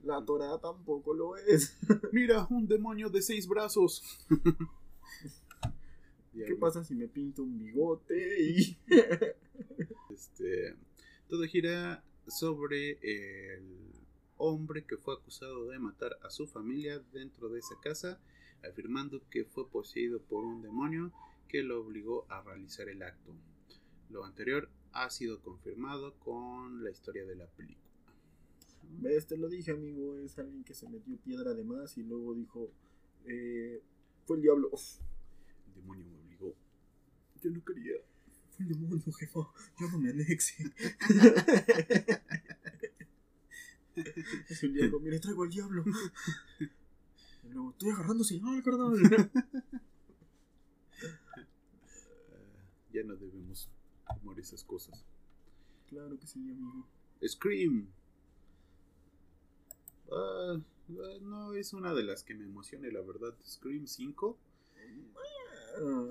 La 0.05 0.25
Torah 0.25 0.59
tampoco 0.59 1.13
lo 1.13 1.37
es. 1.37 1.77
Mira, 2.13 2.47
un 2.49 2.67
demonio 2.67 3.11
de 3.11 3.21
seis 3.21 3.47
brazos. 3.47 4.03
¿Qué 6.33 6.57
pasa 6.59 6.83
si 6.83 6.95
me 6.95 7.09
pinto 7.09 7.43
un 7.43 7.59
bigote 7.59 8.43
y 8.43 8.79
Este, 10.09 10.77
todo 11.29 11.43
gira 11.45 12.03
sobre 12.27 12.93
el 13.03 13.90
hombre 14.41 14.85
que 14.85 14.97
fue 14.97 15.15
acusado 15.15 15.69
de 15.69 15.79
matar 15.79 16.19
a 16.23 16.31
su 16.31 16.47
familia 16.47 16.99
dentro 17.13 17.49
de 17.51 17.61
esa 17.61 17.79
casa, 17.81 18.19
afirmando 18.69 19.23
que 19.31 19.45
fue 19.45 19.69
poseído 19.69 20.21
por 20.21 20.45
un 20.45 20.63
demonio 20.63 21.13
que 21.47 21.63
lo 21.63 21.81
obligó 21.81 22.27
a 22.31 22.43
realizar 22.43 22.89
el 22.89 23.03
acto. 23.03 23.35
Lo 24.09 24.25
anterior 24.25 24.69
ha 24.93 25.11
sido 25.11 25.41
confirmado 25.41 26.15
con 26.19 26.83
la 26.83 26.91
historia 26.91 27.25
de 27.25 27.37
la 27.37 27.47
película. 27.47 27.85
ves? 28.99 29.27
Te 29.27 29.37
lo 29.37 29.49
dije, 29.49 29.73
amigo. 29.73 30.19
Es 30.19 30.39
alguien 30.39 30.65
que 30.65 30.75
se 30.75 30.89
metió 30.89 31.17
piedra 31.19 31.55
de 31.55 31.65
más 31.65 31.97
y 31.99 32.03
luego 32.03 32.35
dijo: 32.35 32.73
eh, 33.27 33.83
Fue 34.25 34.37
el 34.37 34.43
diablo. 34.43 34.71
El 35.69 35.75
demonio 35.75 36.07
me 36.07 36.19
obligó. 36.19 36.55
Yo 37.43 37.51
no 37.51 37.65
quería. 37.65 37.95
Fue 38.51 38.65
el 38.65 38.73
demonio, 38.73 39.13
jefa. 39.13 39.41
Yo 39.79 39.89
no 39.91 39.99
me 39.99 40.11
anexe. 40.11 40.73
es 44.49 44.63
el 44.63 44.75
diablo. 44.75 45.01
Mire, 45.01 45.21
traigo 45.21 45.43
al 45.45 45.51
diablo. 45.51 45.85
Y 47.43 47.49
luego, 47.49 47.71
estoy 47.71 47.91
agarrando 47.91 48.23
señal, 48.23 48.63
carnal. 48.63 48.93
Ya 52.93 53.05
no 53.05 53.15
debemos 53.15 53.71
tomar 54.21 54.39
esas 54.41 54.65
cosas. 54.65 55.05
claro 55.89 56.19
que 56.19 56.27
sí, 56.27 56.41
amigo. 56.41 56.87
Scream. 57.25 57.89
Ah, 60.11 60.57
ah, 60.59 61.19
no 61.23 61.55
es 61.55 61.73
una 61.73 61.95
de 61.95 62.03
las 62.03 62.25
que 62.25 62.35
me 62.35 62.45
emocione, 62.45 62.91
la 62.91 63.01
verdad. 63.01 63.35
Scream 63.47 63.87
5. 63.87 64.37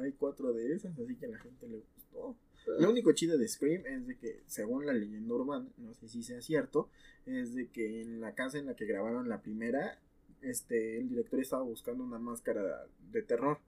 Hay 0.01 0.11
cuatro 0.13 0.53
de 0.53 0.73
esas, 0.73 0.97
así 0.97 1.15
que 1.15 1.25
a 1.25 1.29
la 1.29 1.39
gente 1.39 1.67
le 1.67 1.77
gustó. 1.77 2.35
Lo 2.79 2.89
único 2.89 3.11
chido 3.13 3.37
de 3.37 3.47
Scream 3.47 3.85
es 3.85 4.07
de 4.07 4.17
que, 4.17 4.43
según 4.45 4.85
la 4.85 4.93
leyenda 4.93 5.33
urbana, 5.33 5.67
no 5.77 5.93
sé 5.95 6.07
si 6.07 6.23
sea 6.23 6.41
cierto, 6.41 6.89
es 7.25 7.53
de 7.55 7.69
que 7.69 8.01
en 8.01 8.21
la 8.21 8.35
casa 8.35 8.57
en 8.59 8.65
la 8.67 8.75
que 8.75 8.85
grabaron 8.85 9.27
la 9.29 9.41
primera, 9.41 9.99
este, 10.41 10.99
el 10.99 11.09
director 11.09 11.39
estaba 11.39 11.63
buscando 11.63 12.03
una 12.03 12.19
máscara 12.19 12.85
de 13.11 13.21
terror. 13.23 13.59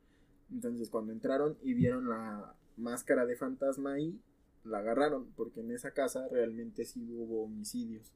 Entonces 0.51 0.89
cuando 0.89 1.13
entraron 1.13 1.57
y 1.63 1.73
vieron 1.73 2.09
la 2.09 2.55
máscara 2.77 3.25
de 3.25 3.35
fantasma 3.35 3.93
ahí, 3.93 4.19
la 4.63 4.79
agarraron, 4.79 5.31
porque 5.35 5.61
en 5.61 5.71
esa 5.71 5.91
casa 5.91 6.27
realmente 6.27 6.85
sí 6.85 7.07
hubo 7.11 7.43
homicidios. 7.45 8.11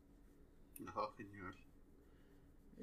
Ajá, 0.85 1.09
genial. 1.17 1.55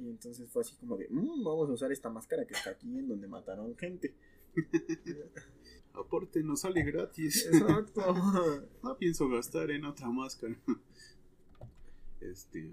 Y 0.01 0.09
entonces 0.09 0.49
fue 0.49 0.63
así 0.63 0.75
como 0.77 0.97
de, 0.97 1.07
"Mm, 1.11 1.45
vamos 1.45 1.69
a 1.69 1.73
usar 1.73 1.93
esta 1.93 2.09
máscara 2.09 2.47
que 2.47 2.55
está 2.55 2.71
aquí 2.71 2.99
en 2.99 3.09
donde 3.09 3.29
mataron 3.29 3.77
gente. 3.77 4.15
Aporte 5.95 6.43
nos 6.43 6.61
sale 6.61 6.83
gratis. 6.83 7.47
Exacto. 7.47 8.15
No 8.83 8.97
pienso 8.97 9.29
gastar 9.29 9.71
en 9.71 9.85
otra 9.85 10.09
máscara. 10.09 10.57
Este. 12.21 12.71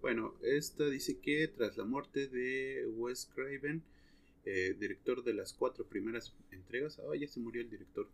Bueno, 0.00 0.34
esta 0.42 0.86
dice 0.86 1.18
que 1.18 1.46
tras 1.48 1.76
la 1.76 1.84
muerte 1.84 2.26
de 2.26 2.86
Wes 2.96 3.30
Craven, 3.34 3.82
eh, 4.46 4.74
director 4.78 5.22
de 5.22 5.34
las 5.34 5.52
cuatro 5.52 5.84
primeras 5.84 6.34
entregas, 6.50 6.98
ah, 7.00 7.14
ya 7.14 7.28
se 7.28 7.40
murió 7.40 7.60
el 7.60 7.70
director. 7.70 8.08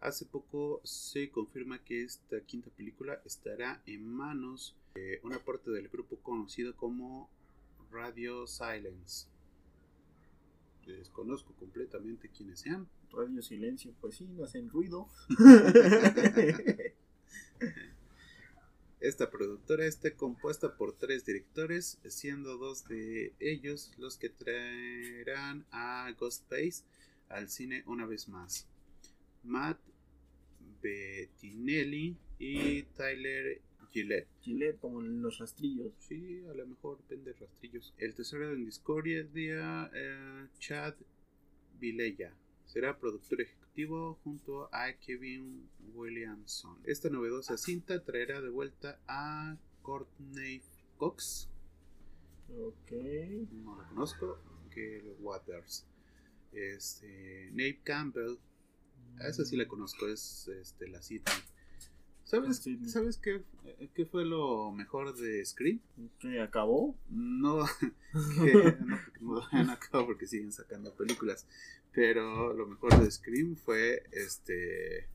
Hace 0.00 0.24
poco 0.24 0.80
se 0.84 1.30
confirma 1.30 1.82
que 1.84 2.04
esta 2.04 2.40
quinta 2.40 2.70
película 2.70 3.20
estará 3.26 3.82
en 3.84 4.06
manos 4.06 4.76
de 4.94 5.20
una 5.22 5.38
parte 5.38 5.70
del 5.70 5.88
grupo 5.88 6.16
conocido 6.18 6.74
como 6.76 7.28
Radio 7.90 8.46
Silence. 8.46 9.26
Desconozco 10.96 11.52
completamente 11.54 12.28
quiénes 12.28 12.60
sean. 12.60 12.88
Radio 13.10 13.42
Silencio, 13.42 13.94
pues 14.00 14.16
sí, 14.16 14.26
no 14.26 14.44
hacen 14.44 14.68
ruido. 14.68 15.08
Esta 19.00 19.30
productora 19.30 19.86
está 19.86 20.10
compuesta 20.16 20.76
por 20.76 20.92
tres 20.92 21.24
directores, 21.24 21.98
siendo 22.08 22.58
dos 22.58 22.84
de 22.88 23.32
ellos 23.38 23.92
los 23.96 24.18
que 24.18 24.28
traerán 24.28 25.64
a 25.70 26.10
Ghostface 26.18 26.82
al 27.28 27.48
cine 27.48 27.84
una 27.86 28.06
vez 28.06 28.28
más. 28.28 28.66
Matt 29.44 29.78
Bettinelli 30.82 32.16
y 32.38 32.82
Tyler 32.82 33.60
Gillette. 33.98 34.28
Gillette, 34.40 34.78
como 34.78 35.00
los 35.02 35.38
rastrillos. 35.38 35.92
Sí, 35.98 36.44
a 36.48 36.54
lo 36.54 36.66
mejor 36.66 36.98
vende 37.08 37.32
rastrillos. 37.32 37.94
El 37.98 38.14
tesoro 38.14 38.52
en 38.52 38.64
discordia 38.64 39.24
de 39.24 39.88
eh, 39.92 40.48
Chad 40.58 40.94
Vilella. 41.80 42.32
Será 42.64 42.98
productor 42.98 43.40
ejecutivo 43.40 44.20
junto 44.22 44.72
a 44.72 44.92
Kevin 44.92 45.68
Williamson. 45.94 46.78
Esta 46.84 47.10
novedosa 47.10 47.56
cinta 47.56 48.04
traerá 48.04 48.40
de 48.40 48.50
vuelta 48.50 49.00
a 49.08 49.56
Courtney 49.82 50.62
Cox. 50.96 51.48
Ok. 52.56 52.92
No 53.50 53.76
la 53.76 53.88
conozco. 53.88 54.38
Gail 54.70 55.16
Waters. 55.18 55.86
Este, 56.52 57.48
Nate 57.50 57.80
Campbell. 57.82 58.38
A 59.18 59.28
esa 59.28 59.44
sí 59.44 59.56
la 59.56 59.66
conozco. 59.66 60.06
Es 60.06 60.46
este, 60.48 60.88
la 60.88 61.02
cita. 61.02 61.32
¿Sabes, 62.28 62.58
Sí. 62.58 62.78
¿sabes 62.90 63.16
qué, 63.16 63.42
qué 63.94 64.04
fue 64.04 64.26
lo 64.26 64.70
mejor 64.70 65.16
de 65.16 65.42
Scream? 65.46 65.80
¿Qué 66.18 66.40
acabó? 66.42 66.94
No, 67.08 67.64
que, 68.44 68.76
no 69.20 69.40
no 69.40 69.42
han 69.50 69.70
acabado 69.70 70.06
porque 70.08 70.26
siguen 70.26 70.52
sacando 70.52 70.92
películas. 70.94 71.46
Pero 71.92 72.52
lo 72.52 72.66
mejor 72.66 73.02
de 73.02 73.10
Scream 73.10 73.56
fue 73.56 74.02
este 74.12 75.08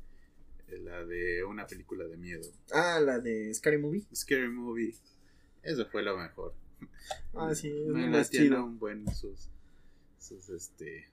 la 0.81 1.05
de 1.05 1.43
una 1.43 1.67
película 1.67 2.05
de 2.07 2.17
miedo. 2.17 2.49
Ah, 2.71 2.99
la 2.99 3.19
de 3.19 3.53
Scary 3.53 3.77
Movie. 3.77 4.03
Scary 4.13 4.49
Movie. 4.49 4.95
Eso 5.61 5.85
fue 5.85 6.01
lo 6.01 6.17
mejor. 6.17 6.55
Ah, 7.35 7.53
sí, 7.53 7.67
es 7.69 7.87
Me 7.89 8.07
lo 8.07 8.17
más 8.17 8.31
chido. 8.31 8.65
un 8.65 8.79
buen 8.79 9.05
sus, 9.13 9.49
sus 10.17 10.49
este 10.49 11.09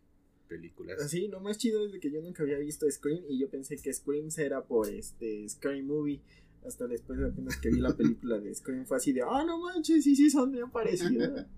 películas. 0.51 1.09
Sí, 1.09 1.29
lo 1.29 1.41
más 1.41 1.57
chido 1.57 1.87
es 1.87 1.93
de 1.93 2.01
que 2.01 2.11
yo 2.11 2.21
nunca 2.21 2.43
había 2.43 2.59
visto 2.59 2.91
Scream 2.91 3.23
y 3.29 3.39
yo 3.39 3.49
pensé 3.49 3.77
que 3.77 3.93
Scream 3.93 4.29
era 4.37 4.65
por 4.65 4.89
este 4.89 5.49
Scary 5.49 5.83
Movie. 5.83 6.21
Hasta 6.67 6.87
después 6.87 7.19
apenas 7.21 7.57
que 7.57 7.71
vi 7.71 7.81
la 7.81 7.97
película 7.97 8.39
de 8.39 8.55
Scream 8.55 8.85
fue 8.85 8.99
así 8.99 9.13
de, 9.13 9.23
ah, 9.23 9.45
no 9.47 9.61
manches, 9.61 10.05
sí, 10.05 10.15
sí, 10.15 10.29
son 10.29 10.53
bien 10.53 10.71
parecidas. 10.71 11.47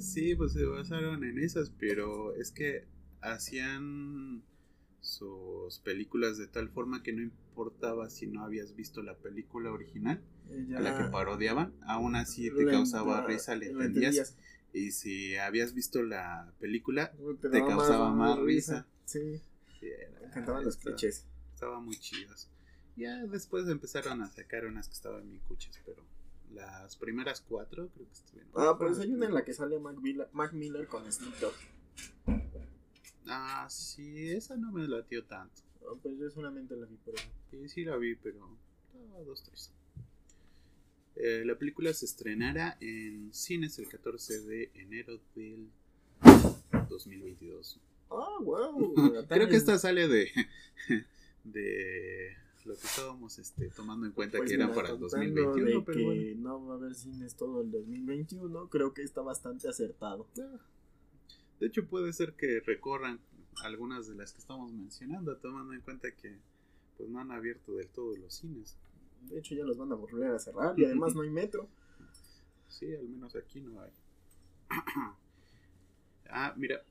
Sí, 0.00 0.34
pues 0.34 0.54
se 0.54 0.64
basaron 0.64 1.22
en 1.22 1.38
esas, 1.38 1.70
pero 1.78 2.34
es 2.34 2.50
que 2.50 2.86
hacían 3.20 4.42
sus 5.00 5.78
películas 5.80 6.38
de 6.38 6.48
tal 6.48 6.70
forma 6.70 7.02
que 7.02 7.12
no 7.12 7.22
importaba 7.22 8.08
si 8.08 8.26
no 8.26 8.42
habías 8.42 8.74
visto 8.74 9.02
la 9.02 9.14
película 9.16 9.70
original 9.70 10.20
Ya 10.66 10.78
a 10.78 10.80
la 10.80 10.98
que 10.98 11.04
parodiaban, 11.04 11.74
aún 11.82 12.16
así 12.16 12.50
te 12.50 12.64
causaba 12.66 13.24
risa, 13.26 13.54
le 13.54 13.66
entendías. 13.66 14.34
Y 14.74 14.90
si 14.90 15.36
habías 15.36 15.72
visto 15.72 16.02
la 16.02 16.52
película, 16.58 17.12
Te, 17.40 17.64
causaba 17.64 18.10
más 18.10 18.40
risa. 18.40 18.84
Sí, 19.04 19.40
sí, 19.78 19.86
era- 19.86 20.18
me 20.20 20.26
encantaban 20.26 20.64
los 20.64 20.76
clichés. 20.76 21.24
Estaban 21.54 21.84
muy 21.84 21.96
chidos. 21.96 22.48
Ya 22.96 23.24
después 23.26 23.68
empezaron 23.68 24.20
a 24.22 24.28
sacar 24.30 24.66
unas 24.66 24.88
que 24.88 24.94
estaban 24.94 25.28
bien 25.30 25.40
cuchas, 25.46 25.80
pero 25.86 26.02
las 26.52 26.96
primeras 26.96 27.40
cuatro 27.40 27.88
creo 27.94 28.06
que 28.06 28.12
estuvieron. 28.12 28.50
Ah, 28.56 28.74
pero 28.76 28.96
hay 29.00 29.12
una 29.12 29.26
en 29.26 29.34
la 29.34 29.44
que 29.44 29.54
sale 29.54 29.78
Mac 29.78 29.96
Miller, 30.00 30.28
Mac 30.32 30.52
Miller 30.52 30.88
con 30.88 31.10
Snoop 31.10 31.34
Dogg. 31.38 31.54
Ah, 33.26 33.66
sí, 33.70 34.30
esa 34.30 34.56
no 34.56 34.72
me 34.72 34.86
latió 34.88 35.24
tanto. 35.24 35.62
Ah, 35.82 35.94
pues 36.02 36.18
yo 36.18 36.28
solamente 36.30 36.76
la 36.76 36.86
vi 36.86 36.96
por 36.96 37.14
eso. 37.14 37.28
Sí, 37.50 37.68
sí 37.68 37.84
la 37.84 37.96
vi, 37.96 38.16
pero 38.16 38.44
ah, 38.94 39.20
dos, 39.24 39.42
tres. 39.44 39.70
Eh, 41.16 41.44
la 41.44 41.56
película 41.56 41.92
se 41.92 42.06
estrenará 42.06 42.76
en 42.80 43.32
cines 43.32 43.78
el 43.78 43.88
14 43.88 44.40
de 44.42 44.70
enero 44.74 45.20
del 45.34 45.68
2022. 46.88 47.80
Ah, 48.10 48.38
wow. 48.40 48.94
Creo 49.28 49.48
que 49.48 49.56
esta 49.56 49.78
sale 49.78 50.08
de 50.08 50.30
de 51.44 52.36
lo 52.64 52.74
que 52.74 52.86
estábamos 52.86 53.38
este, 53.38 53.68
tomando 53.68 54.06
en 54.06 54.12
cuenta 54.12 54.38
Pues 54.38 54.48
que 54.50 54.56
era 54.56 54.72
para 54.72 54.90
el 54.90 54.98
contando 54.98 55.42
2021, 55.42 55.80
de 55.80 55.84
pero 55.84 55.98
que 55.98 56.04
bueno. 56.04 56.40
no 56.40 56.66
va 56.66 56.74
a 56.74 56.76
haber 56.78 56.94
cines 56.94 57.34
todo 57.34 57.60
el 57.60 57.70
2021, 57.70 58.68
creo 58.70 58.94
que 58.94 59.02
está 59.02 59.20
bastante 59.20 59.68
acertado. 59.68 60.26
Ah, 60.40 60.58
De 61.60 61.66
hecho, 61.66 61.86
puede 61.86 62.12
ser 62.12 62.32
que 62.32 62.60
recorran 62.60 63.20
algunas 63.62 64.08
de 64.08 64.14
las 64.14 64.32
que 64.32 64.40
estamos 64.40 64.72
mencionando, 64.72 65.36
tomando 65.36 65.74
en 65.74 65.80
cuenta 65.82 66.10
que 66.12 66.38
pues 66.96 67.08
no 67.10 67.20
han 67.20 67.30
abierto 67.30 67.76
del 67.76 67.88
todo 67.88 68.16
los 68.16 68.34
cines. 68.34 68.76
De 69.28 69.38
hecho, 69.38 69.54
ya 69.54 69.64
los 69.64 69.76
van 69.76 69.92
a 69.92 69.94
volver 69.94 70.30
a 70.32 70.38
cerrar 70.38 70.78
y 70.78 70.84
además 70.84 71.14
no 71.14 71.22
hay 71.22 71.30
metro. 71.30 71.68
Sí, 72.68 72.94
al 72.94 73.08
menos 73.08 73.34
aquí 73.36 73.60
no 73.60 73.80
hay. 73.80 73.90
ah, 76.30 76.54
mira, 76.56 76.84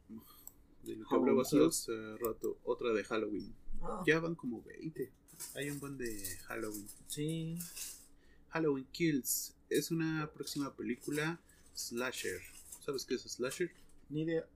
de 0.83 0.95
lo 0.95 1.07
que 1.07 1.15
hablabas 1.15 1.53
hace 1.53 2.17
rato, 2.17 2.57
otra 2.63 2.91
de 2.93 3.03
Halloween. 3.03 3.53
Ah, 3.81 4.03
Ya 4.05 4.19
van 4.19 4.35
como 4.35 4.61
20. 4.63 5.11
Hay 5.55 5.69
un 5.69 5.79
buen 5.79 5.97
de 5.97 6.37
Halloween. 6.47 6.87
sí. 7.07 7.57
Halloween 8.49 8.85
Kills 8.91 9.55
es 9.69 9.89
una 9.89 10.29
próxima 10.31 10.75
película 10.75 11.39
slasher. 11.73 12.39
¿Sabes 12.85 13.03
qué 13.03 13.15
es 13.15 13.23
slasher? 13.23 13.71
Ni 14.09 14.21
idea. 14.21 14.47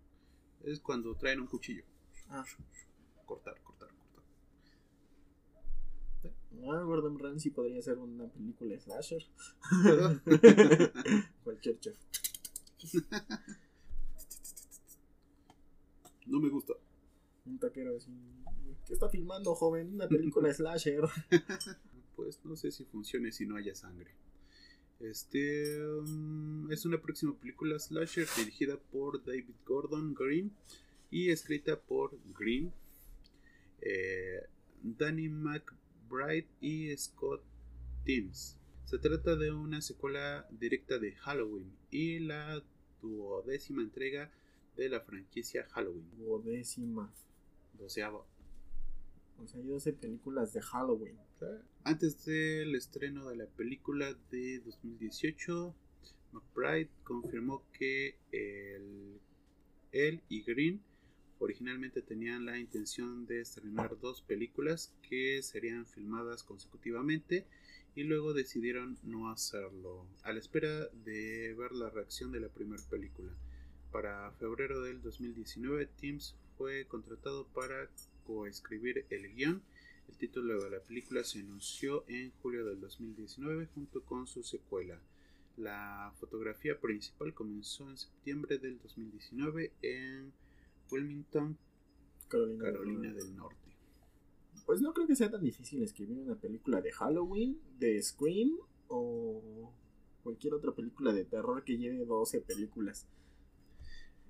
Es 0.63 0.79
cuando 0.79 1.15
traen 1.15 1.39
un 1.39 1.47
cuchillo. 1.47 1.83
Ah, 2.29 2.45
cortar. 3.25 3.55
Ah, 6.69 6.81
Gordon 6.83 7.19
Ramsay 7.19 7.51
podría 7.51 7.81
ser 7.81 7.97
una 7.97 8.27
película 8.27 8.79
slasher. 8.79 9.23
Cualquier 11.43 11.79
chef. 11.79 11.97
No 16.25 16.39
me 16.39 16.49
gusta. 16.49 16.73
Un 17.45 17.57
taquero 17.59 17.95
así. 17.95 18.11
¿Qué 18.85 18.93
está 18.93 19.09
filmando, 19.09 19.55
joven? 19.55 19.93
Una 19.93 20.07
película 20.07 20.53
slasher. 20.53 21.01
Pues 22.15 22.43
no 22.43 22.55
sé 22.55 22.71
si 22.71 22.83
funcione 22.83 23.31
si 23.31 23.45
no 23.45 23.57
haya 23.57 23.75
sangre. 23.75 24.11
Este 24.99 25.79
um, 25.85 26.71
es 26.71 26.83
una 26.85 26.99
próxima 26.99 27.37
película 27.37 27.77
slasher 27.77 28.27
dirigida 28.35 28.77
por 28.77 29.23
David 29.23 29.53
Gordon 29.65 30.15
Green 30.15 30.51
y 31.11 31.29
escrita 31.29 31.79
por 31.79 32.17
Green, 32.37 32.73
eh, 33.81 34.41
Danny 34.81 35.29
McBride 35.29 35.86
y 36.61 36.95
Scott 36.97 37.43
Timms. 38.05 38.57
Se 38.85 38.97
trata 38.99 39.35
de 39.35 39.51
una 39.51 39.81
secuela 39.81 40.47
directa 40.51 40.97
de 40.97 41.11
Halloween 41.13 41.71
y 41.91 42.19
la 42.19 42.63
duodécima 43.01 43.81
entrega 43.81 44.31
de 44.77 44.89
la 44.89 45.01
franquicia 45.01 45.67
Halloween. 45.71 46.09
Duodécima. 46.17 47.13
Doceava. 47.77 48.25
O 49.39 49.47
sea, 49.47 49.59
hay 49.59 49.67
12 49.67 49.93
películas 49.93 50.53
de 50.53 50.61
Halloween. 50.61 51.17
Antes 51.83 52.25
del 52.25 52.73
estreno 52.75 53.29
de 53.29 53.35
la 53.35 53.45
película 53.45 54.13
de 54.31 54.59
2018, 54.61 55.75
McBride 56.31 56.89
confirmó 57.03 57.63
que 57.73 58.15
el- 58.31 59.19
él 59.91 60.21
y 60.29 60.43
Green 60.43 60.81
originalmente 61.39 62.01
tenían 62.01 62.45
la 62.45 62.57
intención 62.57 63.25
de 63.25 63.41
estrenar 63.41 63.99
dos 63.99 64.21
películas 64.21 64.93
que 65.07 65.41
serían 65.43 65.85
filmadas 65.85 66.43
consecutivamente 66.43 67.45
y 67.95 68.03
luego 68.03 68.33
decidieron 68.33 68.97
no 69.03 69.31
hacerlo, 69.31 70.05
a 70.23 70.31
la 70.31 70.39
espera 70.39 70.87
de 71.03 71.55
ver 71.55 71.71
la 71.71 71.89
reacción 71.89 72.31
de 72.31 72.39
la 72.39 72.49
primera 72.49 72.83
película. 72.89 73.31
Para 73.91 74.31
febrero 74.33 74.81
del 74.81 75.01
2019, 75.01 75.87
Timms 75.99 76.35
fue 76.57 76.85
contratado 76.85 77.47
para 77.47 77.89
coescribir 78.25 79.05
el 79.09 79.33
guion 79.33 79.63
El 80.09 80.17
título 80.17 80.63
de 80.63 80.69
la 80.69 80.79
película 80.79 81.23
se 81.23 81.39
anunció 81.39 82.03
en 82.07 82.31
julio 82.41 82.65
del 82.65 82.79
2019 82.79 83.67
junto 83.73 84.03
con 84.03 84.27
su 84.27 84.43
secuela. 84.43 84.99
La 85.57 86.13
fotografía 86.19 86.79
principal 86.79 87.33
comenzó 87.33 87.89
en 87.89 87.97
septiembre 87.97 88.57
del 88.59 88.79
2019 88.79 89.71
en 89.81 90.31
Wilmington, 90.91 91.57
Carolina, 92.27 92.65
Carolina 92.65 93.13
del 93.13 93.35
Norte. 93.35 93.57
Pues 94.65 94.81
no 94.81 94.93
creo 94.93 95.07
que 95.07 95.15
sea 95.15 95.31
tan 95.31 95.43
difícil 95.43 95.81
escribir 95.81 96.17
una 96.19 96.35
película 96.35 96.81
de 96.81 96.91
Halloween, 96.91 97.59
de 97.79 98.01
Scream 98.01 98.51
o 98.89 99.71
cualquier 100.23 100.53
otra 100.53 100.73
película 100.73 101.13
de 101.13 101.23
terror 101.23 101.63
que 101.63 101.77
lleve 101.77 102.05
12 102.05 102.41
películas. 102.41 103.07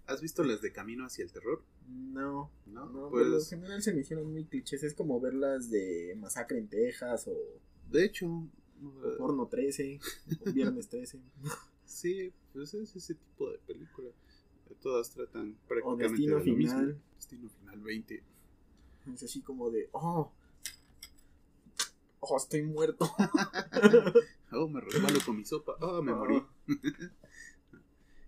¿Has 0.06 0.22
visto 0.22 0.43
las 0.43 0.62
de 0.62 0.72
Camino 0.72 1.06
hacia 1.06 1.24
el 1.26 1.32
Terror? 1.32 1.63
No, 1.88 2.50
No, 2.65 2.86
no, 2.86 3.10
pues 3.10 3.24
por 3.24 3.28
lo 3.28 3.43
general 3.43 3.82
se 3.82 3.93
me 3.93 4.02
hicieron 4.02 4.32
muy 4.32 4.46
clichés. 4.46 4.84
Es 4.84 4.93
como 4.93 5.20
verlas 5.20 5.70
de 5.70 6.15
Masacre 6.17 6.60
en 6.60 6.67
Texas 6.67 7.28
o 7.28 7.36
de 7.91 8.06
hecho, 8.06 8.48
Porno 9.17 9.48
13 9.48 10.00
o 10.46 10.52
Viernes 10.52 10.88
13 10.89 11.20
sí, 11.86 12.32
pues 12.54 12.74
es 12.74 12.96
ese 12.96 13.15
tipo 13.15 13.50
de 13.50 13.58
película. 13.60 14.10
Todas 14.75 15.12
tratan 15.12 15.58
o 15.63 15.67
prácticamente 15.67 16.08
Destino 16.10 16.39
de 16.39 16.45
lo 16.45 16.58
mismo. 16.58 16.80
Final. 16.80 17.01
Destino 17.15 17.49
Final 17.49 17.80
20. 17.82 18.23
Es 19.13 19.23
así 19.23 19.41
como 19.41 19.69
de, 19.71 19.89
oh, 19.93 20.32
oh, 22.19 22.38
estoy 22.38 22.63
muerto. 22.63 23.10
Oh, 24.49 24.69
me 24.69 24.80
resbalo 24.80 25.19
con 25.25 25.36
mi 25.36 25.43
sopa. 25.43 25.75
Oh, 25.82 26.01
me 26.01 26.13
Ah. 26.13 26.15
morí. 26.15 26.41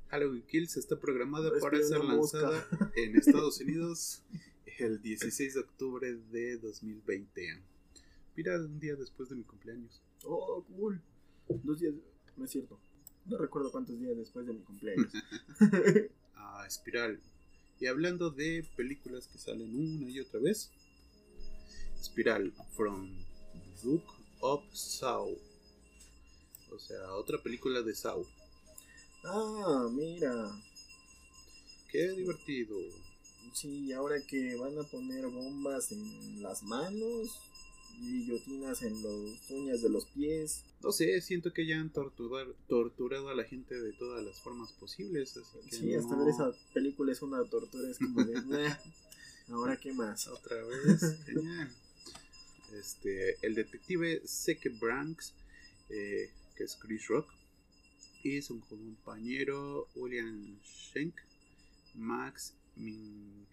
Halloween 0.09 0.43
Kills 0.47 0.75
está 0.75 0.99
programada 0.99 1.49
para 1.61 1.81
ser 1.81 2.03
mosca. 2.03 2.41
lanzada 2.41 2.91
en 2.97 3.15
Estados 3.15 3.61
Unidos 3.61 4.21
el 4.79 5.01
16 5.01 5.53
de 5.53 5.59
octubre 5.61 6.13
de 6.15 6.57
2020. 6.57 7.63
Mira, 8.35 8.57
un 8.57 8.79
día 8.81 8.95
después 8.97 9.29
de 9.29 9.35
mi 9.35 9.43
cumpleaños. 9.43 10.01
Oh, 10.25 10.61
cool. 10.75 11.01
Dos 11.63 11.79
días, 11.79 11.93
no 12.35 12.43
es 12.43 12.51
cierto. 12.51 12.77
No 13.25 13.37
recuerdo 13.37 13.71
cuántos 13.71 13.97
días 13.99 14.17
después 14.17 14.45
de 14.45 14.53
mi 14.53 14.61
cumpleaños. 14.61 15.13
a 16.39 16.65
Espiral. 16.67 17.19
Y 17.79 17.87
hablando 17.87 18.29
de 18.29 18.65
películas 18.75 19.27
que 19.27 19.37
salen 19.37 19.73
una 19.73 20.09
y 20.09 20.19
otra 20.19 20.39
vez, 20.39 20.69
Espiral 21.99 22.53
from 22.75 23.09
Book 23.83 24.03
of 24.41 24.63
Saw. 24.73 25.37
O 26.71 26.79
sea, 26.79 27.13
otra 27.13 27.41
película 27.41 27.81
de 27.81 27.95
Saw. 27.95 28.25
ah, 29.23 29.87
mira. 29.91 30.51
Qué 31.91 32.09
divertido. 32.09 32.77
Sí, 33.53 33.91
ahora 33.93 34.21
que 34.21 34.55
van 34.55 34.77
a 34.77 34.83
poner 34.83 35.25
bombas 35.27 35.91
en 35.91 36.41
las 36.43 36.61
manos, 36.63 37.39
guillotinas 37.99 38.81
en 38.83 38.93
las 39.03 39.49
uñas 39.51 39.81
de 39.81 39.89
los 39.89 40.05
pies. 40.07 40.63
No 40.81 40.91
sé, 40.91 41.19
siento 41.21 41.51
que 41.53 41.65
ya 41.65 41.79
han 41.79 41.91
torturar- 41.91 42.53
torturado 42.67 43.29
a 43.29 43.35
la 43.35 43.43
gente 43.43 43.75
de 43.79 43.91
todas 43.93 44.23
las 44.23 44.39
formas 44.39 44.71
posibles. 44.73 45.35
Así 45.37 45.69
que 45.69 45.75
Sí, 45.75 45.93
hasta 45.95 46.15
ver 46.15 46.29
esa 46.29 46.51
película 46.73 47.11
es 47.11 47.21
una 47.21 47.43
tortura, 47.45 47.89
es 47.89 47.97
como 47.97 48.23
de, 48.23 48.41
"Nah, 48.43 48.75
ahora 49.49 49.77
qué 49.77 49.91
más. 49.93 50.27
Otra 50.27 50.55
vez, 50.63 51.01
genial. 51.25 51.69
Este, 52.73 53.35
el 53.45 53.55
detective 53.55 54.21
Seke 54.25 54.69
Branks, 54.69 55.33
eh, 55.89 56.29
que 56.55 56.63
es 56.65 56.75
Chris 56.75 57.07
Rock, 57.07 57.27
y 58.23 58.41
su 58.41 58.59
compañero 58.61 59.87
William 59.95 60.57
Schenk, 60.63 61.15
Max 61.95 62.53
Min- 62.75 63.47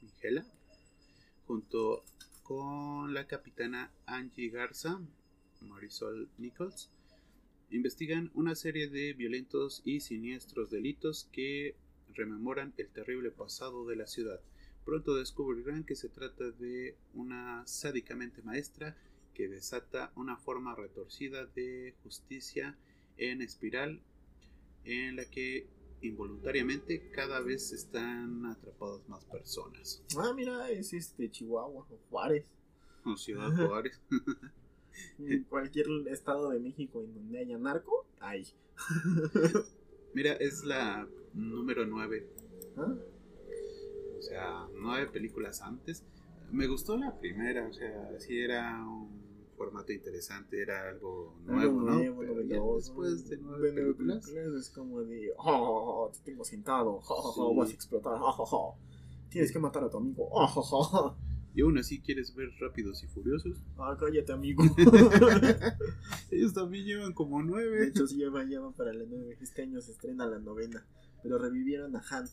Mingela, 0.00 0.46
junto 1.46 2.04
con 2.44 3.14
la 3.14 3.26
capitana 3.26 3.90
Angie 4.04 4.50
Garza, 4.50 5.00
Marisol 5.62 6.28
Nichols, 6.36 6.90
investigan 7.70 8.30
una 8.34 8.54
serie 8.54 8.88
de 8.88 9.14
violentos 9.14 9.80
y 9.84 10.00
siniestros 10.00 10.70
delitos 10.70 11.28
que 11.32 11.74
rememoran 12.12 12.74
el 12.76 12.88
terrible 12.90 13.30
pasado 13.30 13.86
de 13.86 13.96
la 13.96 14.06
ciudad. 14.06 14.40
Pronto 14.84 15.16
descubrirán 15.16 15.84
que 15.84 15.96
se 15.96 16.10
trata 16.10 16.50
de 16.50 16.96
una 17.14 17.66
sádicamente 17.66 18.42
maestra 18.42 18.94
que 19.32 19.48
desata 19.48 20.12
una 20.14 20.36
forma 20.36 20.74
retorcida 20.74 21.46
de 21.46 21.94
justicia 22.02 22.76
en 23.16 23.40
espiral 23.40 24.02
en 24.84 25.16
la 25.16 25.24
que 25.24 25.66
involuntariamente 26.08 27.10
cada 27.10 27.40
vez 27.40 27.72
están 27.72 28.46
atrapadas 28.46 29.08
más 29.08 29.24
personas. 29.24 30.02
Ah, 30.18 30.32
mira, 30.34 30.70
es 30.70 30.92
este 30.92 31.30
Chihuahua 31.30 31.86
o 31.90 31.98
Juárez. 32.10 32.46
O 33.04 33.16
Ciudad 33.16 33.50
Juárez. 33.54 34.00
En 35.18 35.42
cualquier 35.44 35.86
estado 36.08 36.50
de 36.50 36.60
México 36.60 37.02
en 37.02 37.14
donde 37.14 37.40
haya 37.40 37.58
narco, 37.58 38.06
hay. 38.20 38.46
Mira, 40.14 40.34
es 40.34 40.62
la 40.62 41.08
número 41.32 41.84
9. 41.84 42.26
¿Ah? 42.76 42.94
O 44.18 44.22
sea, 44.22 44.68
nueve 44.74 45.08
películas 45.08 45.60
antes. 45.62 46.04
Me 46.52 46.66
gustó 46.66 46.96
la 46.96 47.18
primera, 47.18 47.66
o 47.66 47.72
sea, 47.72 48.18
sí 48.20 48.38
era 48.38 48.82
un 48.86 49.23
formato 49.54 49.92
interesante, 49.92 50.60
era 50.60 50.88
algo 50.88 51.36
nuevo, 51.44 51.80
¿no? 51.80 51.94
nuevo, 51.94 52.22
Pero 52.48 52.76
después 52.76 53.28
de 53.28 53.38
nueve 53.38 53.70
nueve 53.72 53.94
películas, 53.94 54.26
películas 54.26 54.60
es 54.60 54.70
como 54.70 55.00
de, 55.02 55.32
oh, 55.38 56.10
te 56.12 56.18
tengo 56.30 56.44
sentado, 56.44 57.00
oh, 57.06 57.34
oh, 57.36 57.50
Sí. 57.50 57.56
vas 57.58 57.70
a 57.70 57.72
explotar, 57.72 58.14
oh, 58.14 58.34
oh, 58.38 58.48
oh. 58.50 58.78
tienes 59.30 59.52
que 59.52 59.58
matar 59.58 59.84
a 59.84 59.90
tu 59.90 59.96
amigo, 59.98 60.28
oh, 60.30 60.52
oh, 60.56 60.88
oh. 60.92 61.16
y 61.54 61.62
aún 61.62 61.78
así 61.78 62.00
quieres 62.00 62.34
ver 62.34 62.50
Rápidos 62.60 63.02
y 63.04 63.06
Furiosos. 63.06 63.56
Ah, 63.78 63.96
cállate, 63.98 64.32
amigo. 64.32 64.64
Ellos 66.30 66.52
también 66.52 66.84
llevan 66.84 67.12
como 67.12 67.38
De 67.38 67.44
nueve. 67.44 67.86
hecho, 67.86 68.06
sí, 68.08 68.18
ya 68.18 68.28
va 68.28 68.72
para 68.72 68.92
la 68.92 69.04
nueve. 69.06 69.38
Este 69.40 69.62
año 69.62 69.80
se 69.80 69.92
estrena 69.92 70.26
la 70.26 70.40
novena. 70.40 70.84
Pero 71.22 71.38
revivieron 71.38 71.94
a 71.94 72.02
Han. 72.10 72.28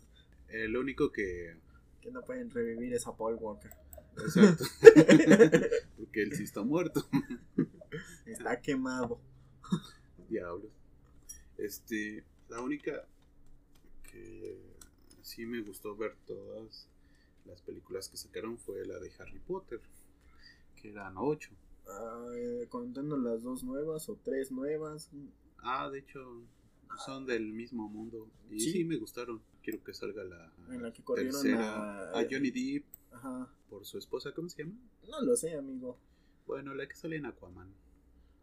El 0.49 0.75
único 0.75 1.11
que. 1.11 1.55
Que 2.01 2.09
no 2.11 2.23
pueden 2.23 2.49
revivir 2.49 2.93
es 2.95 3.05
a 3.05 3.15
Paul 3.15 3.35
Walker. 3.39 3.71
Exacto. 4.17 4.65
Porque 6.11 6.23
él 6.23 6.33
sí 6.35 6.43
está 6.43 6.61
muerto. 6.61 7.07
Está 8.25 8.59
quemado. 8.59 9.17
Diablos. 10.27 10.69
Este. 11.57 12.25
La 12.49 12.59
única 12.59 13.07
que 14.11 14.57
sí 15.21 15.45
me 15.45 15.61
gustó 15.61 15.95
ver 15.95 16.17
todas 16.27 16.89
las 17.45 17.61
películas 17.61 18.09
que 18.09 18.17
sacaron 18.17 18.57
fue 18.57 18.85
la 18.85 18.99
de 18.99 19.09
Harry 19.19 19.39
Potter. 19.39 19.79
Que 20.75 20.89
eran 20.89 21.13
ocho. 21.15 21.51
Ah, 21.87 22.27
eh, 22.35 22.65
contando 22.67 23.15
las 23.15 23.41
dos 23.41 23.63
nuevas 23.63 24.09
o 24.09 24.17
tres 24.21 24.51
nuevas. 24.51 25.09
Ah, 25.59 25.89
de 25.89 25.99
hecho, 25.99 26.41
son 27.05 27.25
del 27.25 27.53
mismo 27.53 27.87
mundo. 27.87 28.29
Y 28.49 28.59
Sí. 28.59 28.71
sí, 28.73 28.83
me 28.83 28.97
gustaron. 28.97 29.41
Quiero 29.63 29.81
que 29.81 29.93
salga 29.93 30.25
la 30.25 30.51
En 30.71 30.83
la 30.83 30.91
que 30.91 31.03
corrieron 31.03 31.41
tercera. 31.41 32.11
a- 32.11 32.19
a 32.19 32.27
Johnny 32.29 32.51
Depp 32.51 32.83
Ajá. 33.11 33.47
por 33.69 33.85
su 33.85 33.97
esposa. 33.97 34.33
¿Cómo 34.33 34.49
se 34.49 34.63
llama? 34.63 34.75
No 35.09 35.21
lo 35.21 35.35
sé, 35.35 35.55
amigo. 35.57 35.97
Bueno, 36.47 36.73
la 36.73 36.87
que 36.87 36.95
sale 36.95 37.17
en 37.17 37.25
Aquaman. 37.25 37.73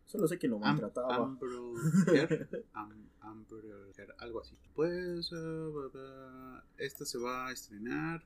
Solo 0.06 0.26
sé 0.28 0.38
que 0.38 0.48
lo 0.48 0.56
Am- 0.56 0.62
maltrataba. 0.62 1.16
Amber 1.16 1.50
Am- 2.72 3.08
Amber 3.20 4.14
algo 4.18 4.40
así. 4.40 4.56
Pues 4.74 5.30
ba- 5.30 6.64
esta 6.78 7.04
se 7.04 7.18
va 7.18 7.48
a 7.48 7.52
estrenar 7.52 8.22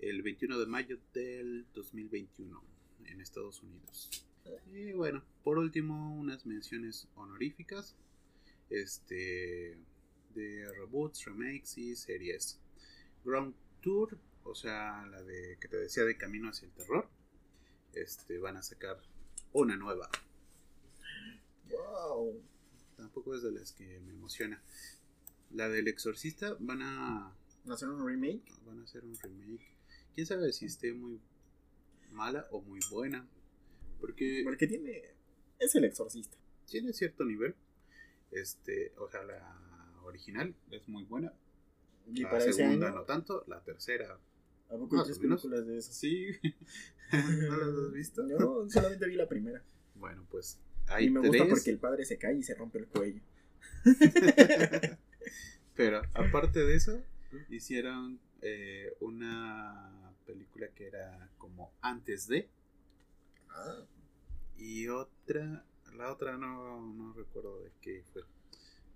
el 0.00 0.22
21 0.22 0.58
de 0.58 0.66
mayo 0.66 0.98
del 1.12 1.66
2021 1.74 2.62
en 3.06 3.20
Estados 3.20 3.62
Unidos. 3.62 4.24
Y 4.72 4.92
bueno, 4.92 5.22
por 5.42 5.58
último, 5.58 6.14
unas 6.16 6.46
menciones 6.46 7.08
honoríficas 7.16 7.96
este 8.70 9.76
de 10.34 10.68
reboots, 10.78 11.24
remakes 11.24 11.76
y 11.78 11.96
series. 11.96 12.58
Ground 13.24 13.54
Tour, 13.80 14.16
o 14.44 14.54
sea, 14.54 15.04
la 15.06 15.22
de 15.22 15.58
que 15.60 15.68
te 15.68 15.76
decía 15.76 16.04
de 16.04 16.16
Camino 16.16 16.48
hacia 16.50 16.66
el 16.66 16.72
Terror. 16.72 17.08
Este 17.92 18.38
van 18.38 18.56
a 18.56 18.62
sacar 18.62 19.00
una 19.52 19.76
nueva. 19.76 20.08
Wow. 21.70 22.42
Tampoco 22.96 23.34
es 23.34 23.42
de 23.42 23.52
las 23.52 23.72
que 23.72 24.00
me 24.00 24.12
emociona. 24.12 24.62
La 25.50 25.68
del 25.68 25.88
Exorcista 25.88 26.56
van 26.60 26.82
a 26.82 27.34
¿Hacer 27.70 27.88
un 27.88 28.06
remake? 28.06 28.42
van 28.66 28.80
a 28.80 28.84
hacer 28.84 29.04
un 29.04 29.14
remake. 29.18 29.66
Quién 30.14 30.26
sabe 30.26 30.52
si 30.52 30.66
esté 30.66 30.92
muy 30.92 31.20
mala 32.10 32.46
o 32.50 32.60
muy 32.62 32.80
buena. 32.90 33.26
Porque 34.00 34.42
Porque 34.44 34.66
tiene. 34.66 35.02
Es 35.58 35.74
el 35.74 35.84
exorcista. 35.84 36.36
tiene 36.66 36.92
cierto 36.92 37.24
nivel. 37.24 37.54
Este, 38.30 38.92
o 38.98 39.08
sea, 39.10 39.22
la 39.24 40.00
original 40.04 40.54
es 40.70 40.86
muy 40.88 41.04
buena. 41.04 41.32
Y 42.06 42.22
la 42.22 42.30
para 42.30 42.44
ese 42.44 42.52
segunda 42.54 42.88
año. 42.88 42.96
no 42.96 43.04
tanto. 43.04 43.44
La 43.48 43.62
tercera, 43.62 44.18
¿A 44.68 44.76
poco 44.76 44.96
hay 44.96 45.04
tres 45.04 45.18
películas 45.18 45.66
de 45.66 45.78
esas? 45.78 45.94
sí. 45.96 46.26
¿No 47.12 47.56
las 47.56 47.68
has 47.86 47.92
visto? 47.92 48.28
Yo 48.28 48.68
solamente 48.68 49.06
vi 49.06 49.14
la 49.16 49.28
primera. 49.28 49.62
Bueno, 49.94 50.26
pues 50.30 50.60
hay 50.88 51.06
y 51.06 51.10
me 51.10 51.20
tres. 51.20 51.30
gusta 51.32 51.48
porque 51.48 51.70
el 51.70 51.78
padre 51.78 52.04
se 52.04 52.18
cae 52.18 52.36
y 52.36 52.42
se 52.42 52.54
rompe 52.54 52.78
el 52.78 52.86
cuello. 52.86 53.20
Pero 55.74 56.02
aparte 56.14 56.64
de 56.64 56.74
eso, 56.74 57.02
hicieron 57.48 58.20
eh, 58.42 58.92
una 59.00 60.12
película 60.26 60.68
que 60.74 60.86
era 60.86 61.30
como 61.38 61.72
antes 61.80 62.26
de, 62.28 62.48
Ah, 63.50 63.84
Y 64.56 64.88
otra, 64.88 65.64
la 65.94 66.12
otra 66.12 66.36
no, 66.36 66.80
no 66.92 67.12
recuerdo 67.14 67.60
de 67.62 67.72
qué 67.80 68.04
fue. 68.12 68.22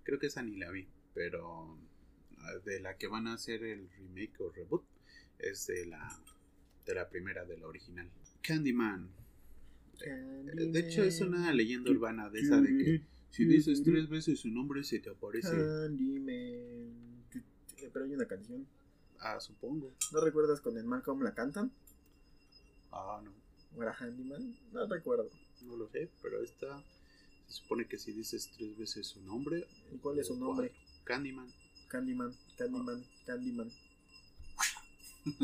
Creo 0.03 0.19
que 0.19 0.27
esa 0.27 0.43
ni 0.43 0.57
la 0.57 0.69
vi, 0.71 0.87
pero 1.13 1.77
ah, 2.39 2.53
de 2.65 2.79
la 2.79 2.97
que 2.97 3.07
van 3.07 3.27
a 3.27 3.33
hacer 3.33 3.63
el 3.63 3.89
remake 3.91 4.39
o 4.41 4.51
reboot 4.51 4.83
es 5.51 5.67
de 5.67 5.85
la, 5.85 6.19
de 6.85 6.95
la 6.95 7.09
primera, 7.09 7.45
de 7.45 7.57
la 7.57 7.67
original. 7.67 8.09
Candyman. 8.41 9.09
Eh, 10.05 10.43
De 10.71 10.79
hecho 10.79 11.03
es 11.03 11.21
una 11.21 11.53
leyenda 11.53 11.91
urbana 11.91 12.29
de 12.29 12.39
esa 12.41 12.59
de 12.59 12.69
que 12.69 13.01
si 13.29 13.45
dices 13.45 13.83
tres 13.83 14.09
veces 14.09 14.39
su 14.39 14.49
nombre 14.49 14.83
se 14.83 14.99
te 14.99 15.09
aparece. 15.09 15.49
Candyman. 15.49 17.23
Pero 17.93 18.05
hay 18.05 18.13
una 18.13 18.25
canción. 18.25 18.65
Ah, 19.19 19.39
supongo. 19.39 19.93
¿No 20.11 20.21
recuerdas 20.21 20.59
con 20.61 20.77
el 20.77 20.83
Malcolm 20.85 21.21
la 21.21 21.33
cantan? 21.33 21.71
Ah, 22.91 23.21
no. 23.23 23.31
¿O 23.77 23.81
era 23.81 23.93
Handyman? 23.93 24.55
No 24.71 24.87
recuerdo. 24.87 25.29
No 25.63 25.77
lo 25.77 25.87
sé, 25.89 26.09
pero 26.21 26.41
esta 26.43 26.83
se 27.47 27.53
supone 27.61 27.85
que 27.87 27.97
si 27.97 28.11
dices 28.11 28.49
tres 28.57 28.77
veces 28.77 29.07
su 29.07 29.21
nombre. 29.21 29.65
¿Y 29.93 29.97
cuál 29.97 30.19
es 30.19 30.27
su 30.27 30.37
nombre? 30.37 30.69
cuatro. 30.69 31.03
Candyman. 31.05 31.47
Candyman, 31.87 32.33
Candyman, 32.57 33.03
Candyman. 33.25 33.69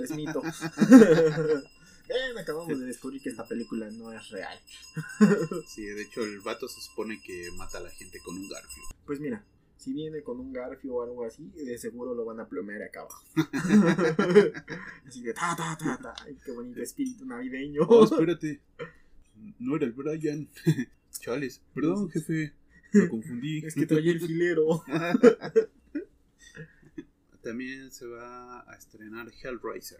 Es 0.01 0.11
mito. 0.11 0.41
Bien, 2.09 2.37
acabamos 2.39 2.79
de 2.79 2.85
descubrir 2.85 3.21
que 3.21 3.29
esta 3.29 3.47
película 3.47 3.89
no 3.91 4.11
es 4.11 4.29
real. 4.29 4.59
Sí, 5.67 5.85
de 5.85 6.01
hecho 6.01 6.23
el 6.23 6.39
vato 6.39 6.67
se 6.67 6.81
supone 6.81 7.21
que 7.21 7.49
mata 7.55 7.77
a 7.77 7.81
la 7.81 7.91
gente 7.91 8.19
con 8.19 8.35
un 8.35 8.49
garfio. 8.49 8.83
Pues 9.05 9.19
mira, 9.19 9.45
si 9.77 9.93
viene 9.93 10.23
con 10.23 10.39
un 10.39 10.51
garfio 10.51 10.95
o 10.95 11.03
algo 11.03 11.23
así, 11.23 11.49
de 11.51 11.77
seguro 11.77 12.13
lo 12.13 12.25
van 12.25 12.39
a 12.39 12.47
plomear 12.49 12.81
acá 12.81 13.01
abajo. 13.01 13.23
así 15.05 15.21
de 15.21 15.33
ta 15.33 15.55
ta 15.55 15.77
ta 15.77 15.97
ta. 16.01 16.15
Ay, 16.25 16.35
qué 16.43 16.51
bonito 16.51 16.81
espíritu 16.81 17.25
navideño. 17.25 17.83
Oh, 17.87 18.03
espérate. 18.03 18.59
No 19.59 19.77
era 19.77 19.85
el 19.85 19.93
Brian. 19.93 20.49
Chales, 21.19 21.61
perdón, 21.73 22.09
jefe. 22.09 22.53
Lo 22.91 23.07
confundí. 23.07 23.59
es 23.65 23.75
que 23.75 23.85
traía 23.85 24.11
el 24.11 24.19
filero. 24.19 24.83
También 27.49 27.91
se 27.91 28.05
va 28.05 28.59
a 28.71 28.75
estrenar 28.75 29.31
Hellraiser. 29.41 29.99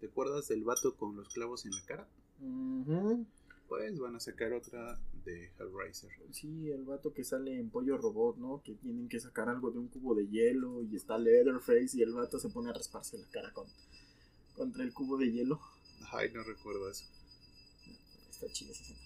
¿Te 0.00 0.08
acuerdas 0.08 0.48
del 0.48 0.64
vato 0.64 0.94
con 0.94 1.16
los 1.16 1.30
clavos 1.30 1.64
en 1.64 1.70
la 1.70 1.82
cara? 1.86 2.06
Ujú. 2.42 3.24
Pues 3.66 3.98
van 3.98 4.16
a 4.16 4.20
sacar 4.20 4.52
otra 4.52 5.00
de 5.24 5.50
Hellraiser. 5.58 6.10
Sí, 6.30 6.68
el 6.70 6.84
vato 6.84 7.14
que 7.14 7.24
sale 7.24 7.58
en 7.58 7.70
Pollo 7.70 7.96
Robot, 7.96 8.36
¿no? 8.36 8.60
Que 8.62 8.74
tienen 8.74 9.08
que 9.08 9.18
sacar 9.18 9.48
algo 9.48 9.70
de 9.70 9.78
un 9.78 9.88
cubo 9.88 10.14
de 10.14 10.28
hielo 10.28 10.82
y 10.82 10.94
está 10.94 11.16
Leatherface 11.16 11.96
y 11.96 12.02
el 12.02 12.12
vato 12.12 12.38
se 12.38 12.50
pone 12.50 12.68
a 12.68 12.74
rasparse 12.74 13.16
la 13.16 13.30
cara 13.30 13.50
con, 13.54 13.66
contra 14.54 14.84
el 14.84 14.92
cubo 14.92 15.16
de 15.16 15.32
hielo. 15.32 15.58
Ay, 16.12 16.32
no 16.34 16.42
recuerdo 16.42 16.90
eso. 16.90 17.06
Está 18.28 18.46
chida 18.52 18.72
esa 18.72 18.82
escena. 18.82 19.00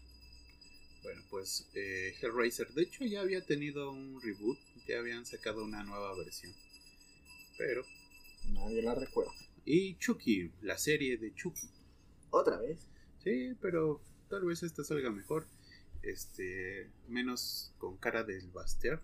Bueno, 1.04 1.22
pues 1.30 1.68
eh, 1.74 2.12
Hellraiser, 2.20 2.74
de 2.74 2.82
hecho 2.82 3.04
ya 3.04 3.20
había 3.20 3.46
tenido 3.46 3.92
un 3.92 4.20
reboot, 4.20 4.58
ya 4.88 4.98
habían 4.98 5.24
sacado 5.24 5.62
una 5.62 5.84
nueva 5.84 6.16
versión. 6.16 6.52
Pero... 7.58 7.82
Nadie 8.52 8.82
la 8.82 8.94
recuerda. 8.94 9.32
Y 9.64 9.96
Chucky, 9.96 10.50
la 10.62 10.78
serie 10.78 11.18
de 11.18 11.34
Chucky. 11.34 11.68
¿Otra 12.30 12.58
vez? 12.58 12.86
Sí, 13.22 13.54
pero 13.60 14.00
tal 14.30 14.44
vez 14.44 14.62
esta 14.62 14.84
salga 14.84 15.10
mejor. 15.10 15.46
Este, 16.02 16.90
menos 17.08 17.74
con 17.78 17.96
cara 17.98 18.22
del 18.22 18.48
Bastiar. 18.50 19.02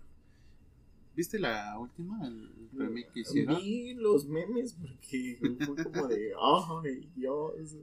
¿Viste 1.15 1.39
la 1.39 1.77
última? 1.77 2.27
El 2.27 2.69
remake 2.73 3.11
que 3.13 3.19
hicieron. 3.21 3.57
Vi 3.57 3.93
los 3.93 4.25
memes 4.25 4.73
porque 4.73 5.37
fue 5.65 5.83
como 5.83 6.07
de, 6.07 6.33
ay, 6.83 7.09
Dios. 7.15 7.75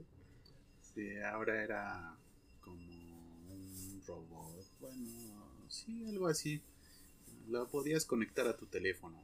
Sí, 0.93 1.17
ahora 1.19 1.63
era 1.63 2.17
como 2.61 2.75
un 3.49 4.03
robot. 4.05 4.65
Bueno, 4.79 5.65
sí, 5.69 6.05
algo 6.05 6.27
así. 6.27 6.61
Lo 7.47 7.67
podías 7.69 8.05
conectar 8.05 8.47
a 8.47 8.55
tu 8.55 8.67
teléfono, 8.67 9.23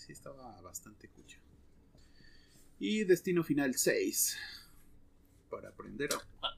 sí 0.00 0.12
estaba 0.12 0.60
bastante 0.62 1.08
cucha. 1.08 1.38
Y 2.78 3.04
Destino 3.04 3.44
Final 3.44 3.74
6. 3.74 4.36
Para 5.50 5.68
aprender 5.68 6.10
a. 6.14 6.56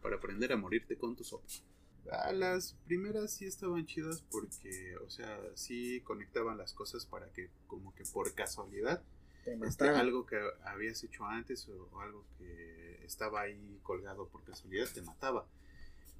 Para 0.00 0.16
aprender 0.16 0.52
a 0.52 0.56
morirte 0.56 0.96
con 0.96 1.16
tus 1.16 1.32
ojos. 1.32 1.64
Ah, 2.10 2.32
las 2.32 2.74
primeras 2.86 3.32
sí 3.32 3.44
estaban 3.44 3.84
chidas 3.84 4.24
porque, 4.30 4.96
o 4.98 5.10
sea, 5.10 5.38
sí 5.54 6.00
conectaban 6.02 6.56
las 6.56 6.72
cosas 6.72 7.04
para 7.04 7.30
que, 7.32 7.50
como 7.66 7.94
que 7.94 8.04
por 8.04 8.32
casualidad, 8.34 9.02
Te 9.44 9.58
este, 9.66 9.88
algo 9.88 10.24
que 10.24 10.40
habías 10.64 11.02
hecho 11.04 11.26
antes 11.26 11.68
o, 11.68 11.88
o 11.92 12.00
algo 12.00 12.24
que 12.38 13.04
estaba 13.04 13.42
ahí 13.42 13.78
colgado 13.82 14.28
por 14.28 14.42
casualidad 14.44 14.88
te 14.94 15.02
mataba. 15.02 15.46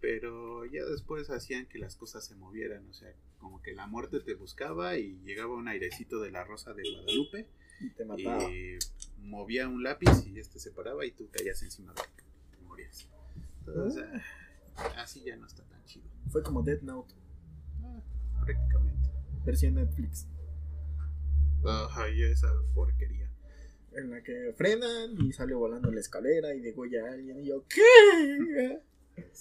Pero 0.01 0.65
ya 0.67 0.85
después 0.85 1.29
hacían 1.31 1.67
que 1.67 1.79
las 1.79 1.97
cosas 1.97 2.25
se 2.25 2.37
movieran, 2.37 2.89
o 2.89 2.93
sea, 2.93 3.13
como 3.39 3.61
que 3.63 3.73
la 3.75 3.87
muerte 3.87 4.21
te 4.21 4.35
buscaba 4.35 4.97
y 4.97 5.19
llegaba 5.25 5.55
un 5.55 5.67
airecito 5.69 6.21
de 6.21 6.31
la 6.31 6.45
rosa 6.45 6.73
de 6.75 6.83
Guadalupe 6.89 7.47
Y 7.81 7.91
te 7.91 8.05
mataba. 8.05 8.45
y 8.51 8.79
movía 9.19 9.69
un 9.69 9.83
lápiz 9.83 10.25
y 10.27 10.39
este 10.39 10.59
se 10.61 10.71
paraba 10.71 11.05
y 11.05 11.11
tú 11.13 11.29
caías 11.31 11.63
encima 11.63 11.93
de 11.95 12.01
él 12.03 12.59
y 12.61 12.65
morías. 12.65 13.09
Entonces, 13.67 14.05
ah, 14.77 14.93
así 15.03 15.23
ya 15.25 15.37
no 15.37 15.47
está 15.47 15.65
tan 15.65 15.85
chido. 15.85 16.07
Fue 16.31 16.43
como 16.43 16.63
Dead 16.63 16.81
Note, 16.83 17.15
Ah, 17.83 18.01
prácticamente. 18.45 19.11
versión 19.45 19.75
Netflix. 19.75 20.27
Ay, 21.65 22.23
esa 22.23 22.49
porquería. 22.75 23.29
En 23.93 24.11
la 24.11 24.23
que 24.23 24.55
frenan 24.57 25.17
y 25.27 25.33
sale 25.33 25.55
volando 25.55 25.91
la 25.91 25.99
escalera 26.01 26.55
y 26.55 26.61
degolla 26.61 27.05
a 27.05 27.13
alguien. 27.15 27.41
Y 27.41 27.47
yo, 27.47 27.65
¿qué? 27.69 28.81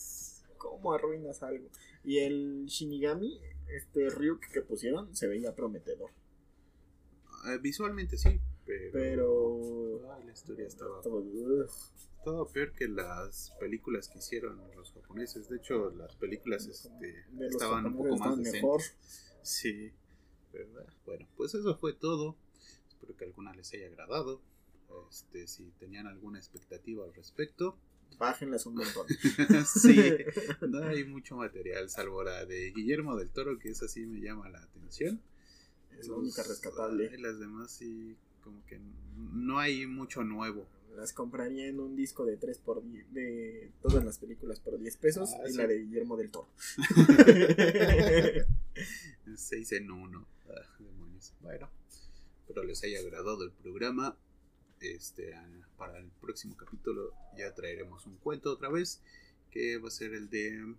¿Cómo 0.78 0.94
arruinas 0.94 1.42
algo? 1.44 1.70
Y 2.04 2.20
el 2.20 2.66
Shinigami, 2.68 3.40
este 3.68 4.10
Ryuk 4.10 4.40
que 4.52 4.62
pusieron, 4.62 5.16
se 5.16 5.28
veía 5.28 5.56
prometedor. 5.56 6.12
Ah, 7.44 7.58
visualmente 7.58 8.18
sí, 8.18 8.40
pero. 8.66 8.92
Pero. 8.94 10.14
Ay, 10.14 10.26
la 10.26 10.34
historia 10.34 10.68
estaba, 10.68 11.00
estaba 11.00 12.46
peor 12.52 12.74
que 12.74 12.88
las 12.88 13.54
películas 13.60 14.10
que 14.10 14.20
hicieron 14.20 14.60
los 14.76 14.92
japoneses. 14.92 15.50
De 15.50 15.58
hecho, 15.58 15.92
las 15.92 16.16
películas 16.16 16.68
este, 16.68 17.24
De 17.32 17.48
estaban 17.48 17.86
un 17.86 17.98
poco 17.98 18.18
más 18.18 18.38
decentes. 18.38 18.54
mejor. 18.54 18.82
Sí, 19.42 19.92
¿verdad? 20.54 20.86
Bueno, 21.06 21.28
pues 21.38 21.54
eso 21.56 21.76
fue 21.78 21.94
todo. 21.94 22.36
Espero 22.90 23.16
que 23.16 23.26
alguna 23.26 23.54
les 23.54 23.74
haya 23.74 23.88
agradado. 23.88 24.42
Este, 25.10 25.48
si 25.48 25.72
tenían 25.80 26.08
alguna 26.08 26.38
expectativa 26.40 27.06
al 27.06 27.14
respecto. 27.14 27.78
Bájenlas 28.18 28.66
un 28.66 28.76
montón. 28.76 29.06
sí, 29.66 29.98
no 30.70 30.84
hay 30.84 31.04
mucho 31.06 31.36
material, 31.38 31.90
salvo 31.90 32.24
la 32.24 32.46
de 32.46 32.72
Guillermo 32.72 33.16
del 33.16 33.30
Toro, 33.30 33.60
que 33.60 33.70
esa 33.70 33.88
sí 33.88 34.06
me 34.06 34.20
llama 34.20 34.50
la 34.50 34.60
atención. 34.64 35.22
Es 36.00 36.08
la 36.08 36.16
única 36.16 36.44
rescatable. 36.44 37.10
ay, 37.12 37.20
las 37.22 37.40
demás 37.40 37.72
sí, 37.72 38.16
como 38.44 38.64
que 38.66 38.80
no 39.16 39.60
hay 39.60 39.86
mucho 39.88 40.24
nuevo. 40.24 40.68
Las 40.96 41.14
compraría 41.14 41.68
en 41.68 41.80
un 41.80 41.96
disco 41.96 42.26
de 42.26 42.38
3 42.38 42.58
por 42.58 42.84
10, 42.84 43.14
de 43.14 43.72
todas 43.84 44.04
las 44.04 44.18
películas 44.18 44.60
por 44.60 44.80
10 44.80 44.98
pesos 44.98 45.30
Ah, 45.36 45.44
y 45.48 45.52
sí. 45.52 45.58
la 45.58 45.68
de 45.68 45.78
Guillermo 45.80 46.18
del 46.18 46.32
Toro. 46.32 46.48
Seis 49.36 49.72
en 49.74 49.92
uno. 49.92 50.28
Ah, 50.50 50.76
demonios. 50.80 51.34
Bueno, 51.42 51.70
espero 52.40 52.64
les 52.64 52.84
haya 52.84 53.00
agradado 53.00 53.44
el 53.44 53.52
programa. 53.52 54.18
Este, 54.80 55.34
para 55.78 55.98
el 55.98 56.10
próximo 56.22 56.56
capítulo 56.56 57.14
ya 57.38 57.54
traeremos 57.54 58.06
un 58.06 58.18
cuento 58.18 58.52
otra 58.52 58.70
vez, 58.70 59.02
que 59.50 59.78
va 59.78 59.88
a 59.88 59.92
ser 59.92 60.14
el 60.14 60.30
de 60.30 60.76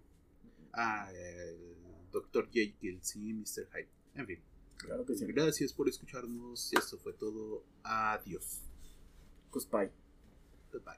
ah, 0.72 1.10
el 1.12 1.76
Dr. 2.12 2.48
Jekyll, 2.50 3.00
sí, 3.02 3.32
Mr. 3.32 3.68
Hyde. 3.72 3.88
En 4.14 4.26
fin, 4.26 4.40
claro 4.76 5.04
que 5.04 5.14
sí. 5.14 5.26
gracias 5.26 5.72
por 5.72 5.88
escucharnos. 5.88 6.72
Esto 6.72 6.98
fue 6.98 7.12
todo. 7.12 7.64
Adiós. 7.82 8.62
Goodbye. 9.50 9.90
Goodbye. 10.72 10.94